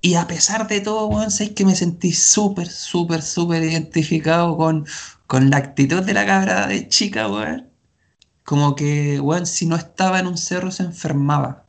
[0.01, 4.87] y a pesar de todo, weón, sé que me sentí súper, súper, súper identificado con,
[5.27, 7.71] con la actitud de la cabra de chica, weón.
[8.45, 11.67] Como que, weón, si no estaba en un cerro se enfermaba.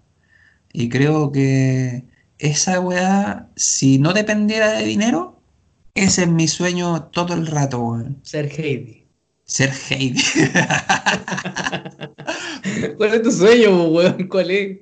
[0.74, 2.06] Y creo que
[2.40, 5.40] esa weá, si no dependiera de dinero,
[5.96, 8.20] ese es mi sueño todo el rato, weón.
[8.24, 9.03] Ser Heidi.
[9.46, 10.22] Ser Heidi.
[12.98, 14.28] ¿Cuál es tu sueño, po, weón?
[14.28, 14.80] ¿Cuál es?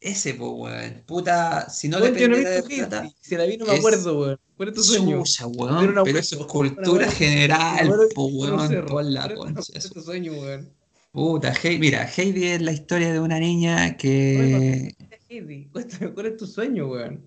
[0.00, 1.02] Ese, pues, weón.
[1.06, 3.02] Puta, si no Weón, no dependiera de visto plata.
[3.02, 3.14] Heidi.
[3.20, 4.38] Si la vi no me acuerdo, weón.
[4.56, 5.22] ¿Cuál es tu sueño?
[5.22, 8.74] Ver weón, pero weá- eso es cultura general, po, weón,
[9.14, 10.70] la ¿Cuál es- concha cuál es su- tu sueño, weón?
[11.12, 14.94] Puta, Hei- mira, Heidi es la historia de una niña que,
[15.28, 15.68] Heidi,
[16.14, 17.22] ¿cuál es tu sueño, weón?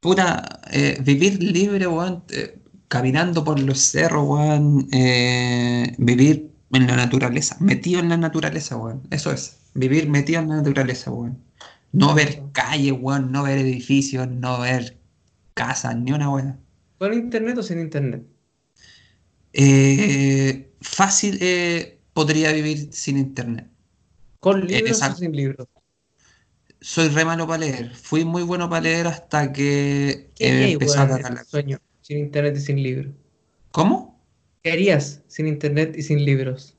[0.00, 2.58] puta, eh, vivir libre, weón, eh,
[2.94, 9.02] caminando por los cerros, weón, eh, vivir en la naturaleza, metido en la naturaleza, weón,
[9.10, 11.36] eso es, vivir metido en la naturaleza, weón.
[11.90, 14.96] No ver calles, weón, no ver edificios, no ver
[15.54, 16.60] casas, ni una weón.
[16.98, 18.22] ¿Con internet o sin internet?
[19.52, 23.66] Eh, fácil eh, podría vivir sin internet.
[24.38, 25.66] ¿Con libros o sin libros?
[26.80, 27.92] Soy re malo para leer.
[27.92, 31.44] Fui muy bueno para leer hasta que ¿Qué eh, empezó a en la...
[31.44, 33.14] sueño sin internet y sin libros?
[33.72, 34.20] ¿Cómo?
[34.62, 36.76] ¿Qué harías sin internet y sin libros?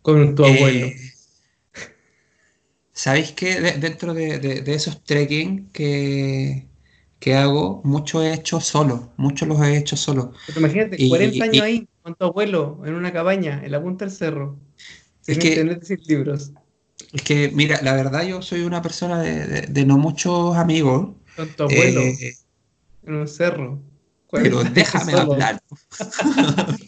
[0.00, 0.86] Con tu Eh, abuelo.
[2.92, 6.66] ¿Sabéis que de- dentro de, de- de esos trekking que,
[7.18, 10.32] que hago, muchos he hecho solo, muchos los he hecho solo.
[10.46, 13.82] Pero imagínate, y- 40 años y- ahí, con tu abuelo, en una cabaña, en la
[13.82, 14.56] punta del cerro,
[15.22, 16.52] sin Es que- internet y sin libros.
[17.12, 21.16] Es que, mira, la verdad yo soy una persona de, de- de no muchos amigos.
[21.34, 22.34] Con tu abuelo eh,
[23.04, 23.82] en un cerro.
[24.32, 25.60] Pero déjame hablar.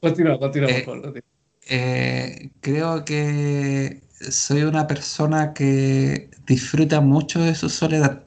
[0.00, 1.02] Continúa, continúa, Eh, por favor.
[1.02, 1.22] continúa.
[1.70, 8.24] eh, creo que soy una persona que disfruta mucho de su soledad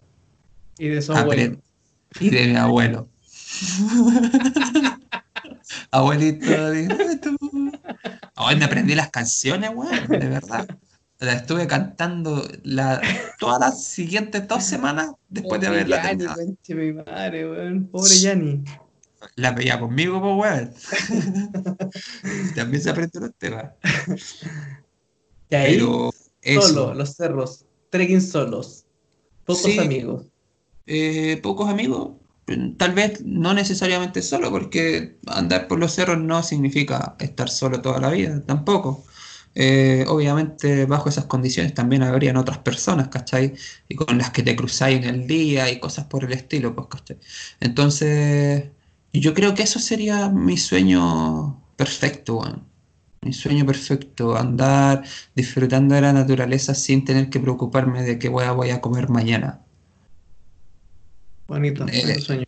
[0.78, 1.58] Y de su abuelo.
[2.20, 3.08] y de mi abuelo.
[5.92, 7.38] Abuelito, dime tú.
[8.38, 10.68] Hoy me aprendí las canciones, weón, de verdad.
[11.22, 13.00] Las estuve cantando la,
[13.40, 17.06] todas las siguientes dos semanas después de haberla Yanni, terminado.
[17.06, 17.88] mi madre, weón.
[17.88, 18.64] Pobre Yanni.
[19.36, 21.80] La veía conmigo, pues, weón.
[22.56, 23.66] También se aprendió los temas.
[25.50, 26.12] Y ahí, Pero
[26.42, 26.62] eso.
[26.68, 27.66] solo, los cerros.
[27.92, 28.86] Trekking solos.
[29.46, 29.78] Pocos Sí.
[29.78, 30.26] amigos.
[30.88, 32.14] eh, pocos amigos,
[32.78, 38.00] tal vez no necesariamente solo, porque andar por los cerros no significa estar solo toda
[38.00, 39.04] la vida, tampoco.
[39.56, 43.54] Eh, obviamente bajo esas condiciones también habrían otras personas, ¿cachai?
[43.90, 46.88] Y con las que te cruzáis en el día y cosas por el estilo, pues,
[46.88, 47.18] ¿cachai?
[47.60, 48.66] Entonces,
[49.14, 52.68] yo creo que eso sería mi sueño perfecto, weón.
[53.22, 55.04] Mi sueño perfecto, andar
[55.36, 59.62] disfrutando de la naturaleza sin tener que preocuparme de qué hueá voy a comer mañana.
[61.48, 62.44] Bonito, Eh, sueño.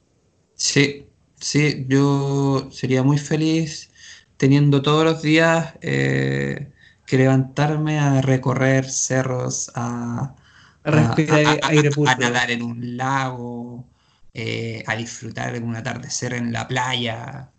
[0.56, 1.08] Sí,
[1.40, 3.92] sí, yo sería muy feliz
[4.38, 6.73] teniendo todos los días eh,
[7.06, 10.36] que levantarme a recorrer cerros, a,
[10.84, 12.12] A respirar a- a- aire a puro.
[12.18, 13.86] nadar en un lago,
[14.34, 17.50] eh, a disfrutar de un atardecer en la playa.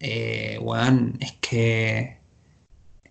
[0.00, 2.18] Eh, weón, es que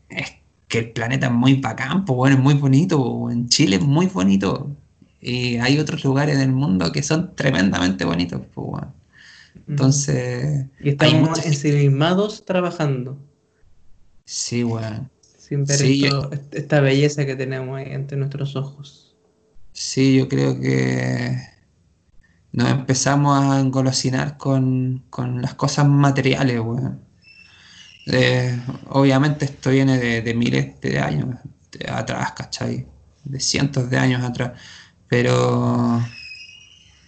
[0.10, 0.31] es
[0.69, 3.48] que el planeta es muy bacán, pues, weón, es muy bonito, weón.
[3.49, 4.76] Chile es muy bonito.
[5.22, 8.94] Y hay otros lugares del mundo que son tremendamente bonitos, pues, weón.
[9.68, 13.18] Entonces, Y estamos ensimismados trabajando.
[14.26, 15.10] sí, weón.
[15.49, 19.18] Sin ver Sí, esto- esta belleza que tenemos ahí ante nuestros ojos.
[19.72, 21.38] Sí, yo creo que
[22.52, 27.07] nos empezamos a engolosinar con, con las cosas materiales, weón.
[28.06, 28.57] Eh,
[28.90, 31.40] obviamente esto viene de, de miles de años
[31.72, 32.88] de atrás, ¿cachai?
[33.24, 34.60] De cientos de años atrás.
[35.07, 36.18] Pero,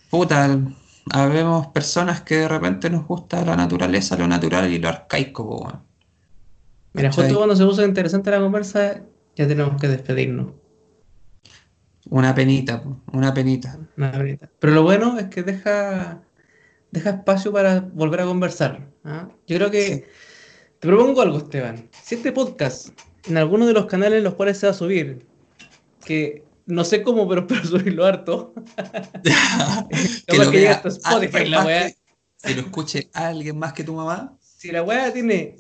[0.10, 0.60] puta,
[1.11, 5.89] habemos personas que de repente nos gusta la naturaleza, lo natural y lo arcaico, weón.
[7.02, 9.04] Mira, justo cuando se puso interesante la conversa,
[9.36, 10.54] ya tenemos que despedirnos.
[12.10, 13.78] Una penita, una penita.
[13.96, 14.50] Nada, ahorita.
[14.60, 16.22] Pero lo bueno es que deja,
[16.92, 18.88] deja espacio para volver a conversar.
[19.04, 19.30] ¿ah?
[19.48, 20.04] Yo creo que Sí.
[20.80, 21.90] te propongo algo, Esteban.
[22.04, 22.90] Si este podcast,
[23.28, 25.26] en alguno de los canales en los cuales se va a subir,
[26.06, 28.54] que no sé cómo, pero espero subirlo harto,
[30.28, 31.88] Que lo que llega hasta Spotify, la weá.
[31.88, 31.96] que-
[32.42, 34.38] que lo escuche alguien más que tu mamá.
[34.42, 35.58] si la weá tiene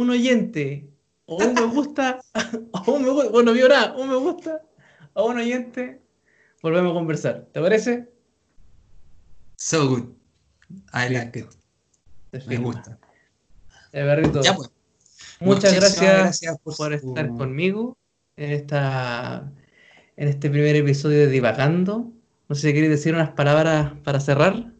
[0.00, 0.88] un oyente
[1.26, 2.20] o un me gusta,
[2.86, 4.62] o un me gusta, bueno, no vio nada, un me gusta,
[5.14, 6.00] o un oyente,
[6.62, 7.46] volvemos a conversar.
[7.52, 8.08] ¿Te parece?
[9.56, 10.04] So good.
[10.94, 11.46] I like it.
[12.32, 12.64] Me firma.
[12.66, 12.98] gusta.
[13.92, 14.70] Eh, Berrito, Ya pues.
[15.40, 17.96] muchas gracias, por, por su- estar conmigo
[18.36, 19.50] en esta
[20.16, 22.12] en este primer episodio de Divagando.
[22.48, 24.72] No sé si queréis decir unas palabras para cerrar.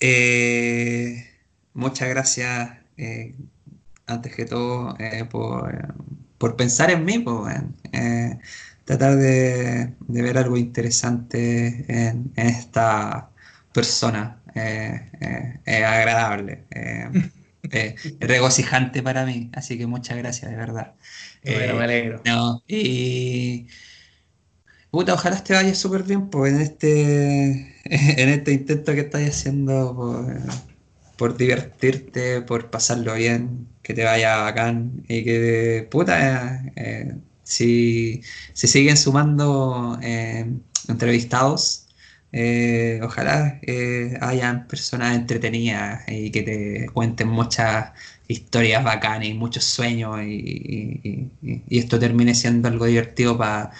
[0.00, 1.24] Eh,
[1.74, 3.34] muchas gracias, eh,
[4.06, 5.88] antes que todo, eh, por, eh,
[6.38, 7.56] por pensar en mí, pues.
[7.92, 8.38] Eh,
[8.84, 13.30] tratar de, de ver algo interesante en, en esta
[13.72, 14.42] persona.
[14.54, 16.64] es agradable,
[18.20, 20.94] regocijante para mí, así que muchas gracias, de verdad.
[21.44, 22.20] Bueno, me alegro.
[22.24, 23.68] No, y
[24.90, 27.50] puta, ojalá te vaya súper bien pues, en este,
[27.84, 30.71] en este intento que estás haciendo por,
[31.22, 38.22] por divertirte, por pasarlo bien, que te vaya bacán y que, puta, eh, si
[38.52, 40.52] se siguen sumando eh,
[40.88, 41.86] entrevistados,
[42.32, 47.92] eh, ojalá eh, hayan personas entretenidas y que te cuenten muchas
[48.26, 51.30] historias bacanas y muchos sueños y
[51.70, 53.70] esto termine siendo algo divertido para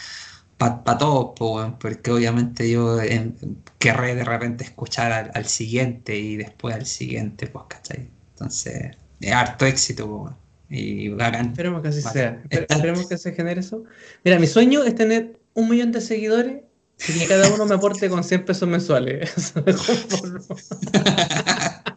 [0.70, 3.34] todos, po, porque obviamente yo em,
[3.78, 8.10] querré de repente escuchar al, al siguiente y después al siguiente, pues, ¿cachai?
[8.30, 10.36] Entonces, es harto éxito, po,
[10.68, 11.46] y bacán.
[11.50, 12.42] Esperemos que así sea.
[12.50, 13.84] Esperemos que se genere eso.
[14.24, 16.62] Mira, mi sueño es tener un millón de seguidores
[17.06, 19.30] y que cada uno me aporte con 100 pesos mensuales.
[19.36, 20.56] Eso me conformo.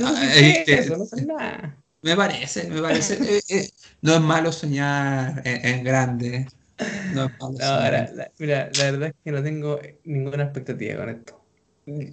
[0.00, 1.76] No sé qué es eso, no sé nada.
[2.02, 3.14] Me parece, me parece.
[3.38, 3.70] eh, eh,
[4.02, 6.46] no es malo soñar en, en grande.
[7.10, 11.44] No No, la- la- mira, la verdad es que no tengo ninguna expectativa con esto.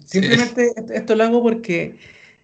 [0.06, 1.98] Simplemente esto, esto lo hago porque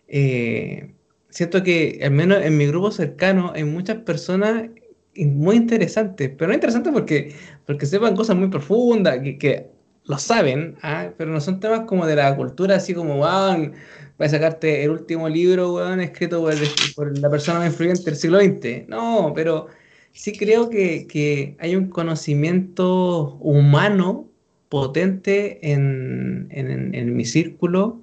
[0.08, 0.94] eh,
[1.30, 4.70] siento que, al menos en mi grupo cercano, hay muchas personas
[5.16, 7.34] muy interesantes, pero no interesantes porque,
[7.66, 9.70] porque sepan cosas muy profundas, que, que
[10.04, 11.12] lo saben, ¿ah?
[11.16, 13.72] pero no son temas como de la cultura, así como, wow,
[14.18, 16.56] a sacarte el último libro, weón, escrito por,
[16.94, 18.86] por, la persona más influyente del siglo XX.
[18.88, 19.66] No, pero
[20.12, 24.28] sí creo que, que hay un conocimiento humano
[24.68, 28.00] potente en, en, en, mi círculo,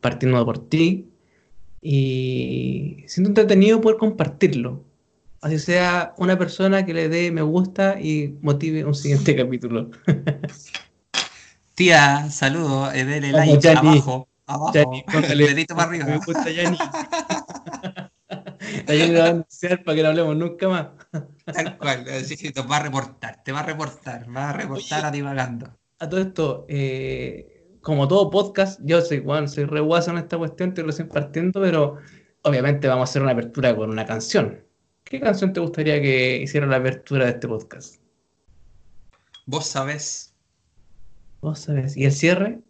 [0.00, 1.08] partiendo por ti,
[1.80, 4.84] y siento entretenido poder compartirlo.
[5.40, 9.90] Así sea una persona que le dé me gusta y motive un siguiente capítulo.
[11.74, 14.72] Tía, saludo, eh, dele like abajo, abajo,
[15.36, 16.04] dedito para arriba.
[16.04, 16.78] Me gusta Yanni.
[18.86, 20.86] Yanni va a anunciar para que no hablemos nunca más.
[21.44, 25.04] Tal cual, sí, sí, te va a reportar, te va a reportar, va a reportar
[25.04, 25.78] a divagando.
[25.98, 30.70] A todo esto, eh, como todo podcast, yo soy Juan, soy re en esta cuestión,
[30.70, 31.98] estoy recién partiendo, pero
[32.42, 34.64] obviamente vamos a hacer una apertura con una canción.
[35.04, 37.96] ¿Qué canción te gustaría que hiciera la apertura de este podcast?
[39.46, 40.34] Vos sabés.
[41.40, 41.96] Vos sabés.
[41.96, 42.60] ¿Y el cierre?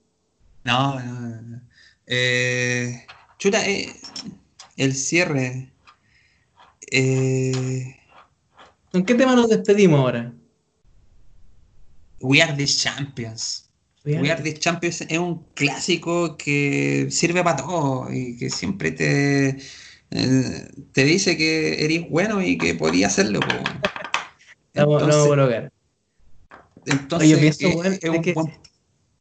[0.65, 1.61] No, no, no.
[2.07, 3.07] Eh,
[3.39, 3.95] chuta, eh,
[4.77, 5.73] el cierre.
[6.91, 7.97] Eh,
[8.93, 10.35] ¿Con qué tema nos despedimos ahora?
[12.21, 13.71] We Are the Champions.
[14.05, 19.57] We Are, the Champions es un clásico que sirve para todo y que siempre te,
[20.11, 23.41] eh, te dice que eres bueno y que podías hacerlo.
[24.75, 25.69] Entonces, no, no, no,
[26.85, 28.53] entonces, Oye, pienso, es, es un que, buen...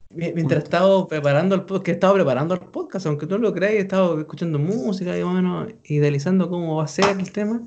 [0.10, 3.80] mientras estaba preparando el podcast, estaba preparando el podcast, aunque tú no lo creas, he
[3.80, 7.64] estado escuchando música y más o menos idealizando cómo va a ser el tema.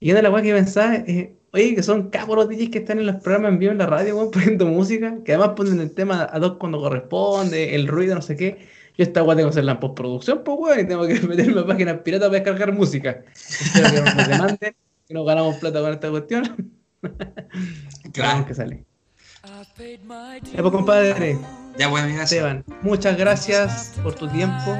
[0.00, 2.78] Y una de las cosas que pensaba es, oye, que son capos los DJs que
[2.78, 5.92] están en los programas en vivo en la radio, poniendo música, que además ponen el
[5.92, 8.68] tema a dos cuando corresponde, el ruido, no sé qué.
[8.96, 11.66] Yo esta weá tengo que hacerla en postproducción, pues weón, y tengo que meterme a
[11.66, 13.22] páginas piratas para descargar música.
[13.34, 14.76] Espero que no nos demanden,
[15.06, 16.72] que no ganamos plata con esta cuestión.
[18.12, 18.84] claro que sale.
[20.52, 21.38] Ya pues compadre.
[21.78, 22.32] Ya bueno, gracias.
[22.32, 24.76] Esteban, muchas gracias por tu tiempo.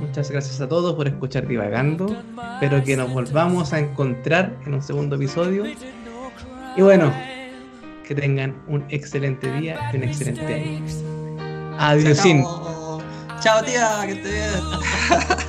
[0.00, 2.16] Muchas gracias a todos por escuchar Divagando.
[2.54, 5.64] Espero que nos volvamos a encontrar en un segundo episodio.
[6.78, 7.12] Y bueno,
[8.06, 11.76] que tengan un excelente día y un excelente año.
[11.76, 12.22] Adiós.
[13.40, 15.38] Chao, tía, que esté bien.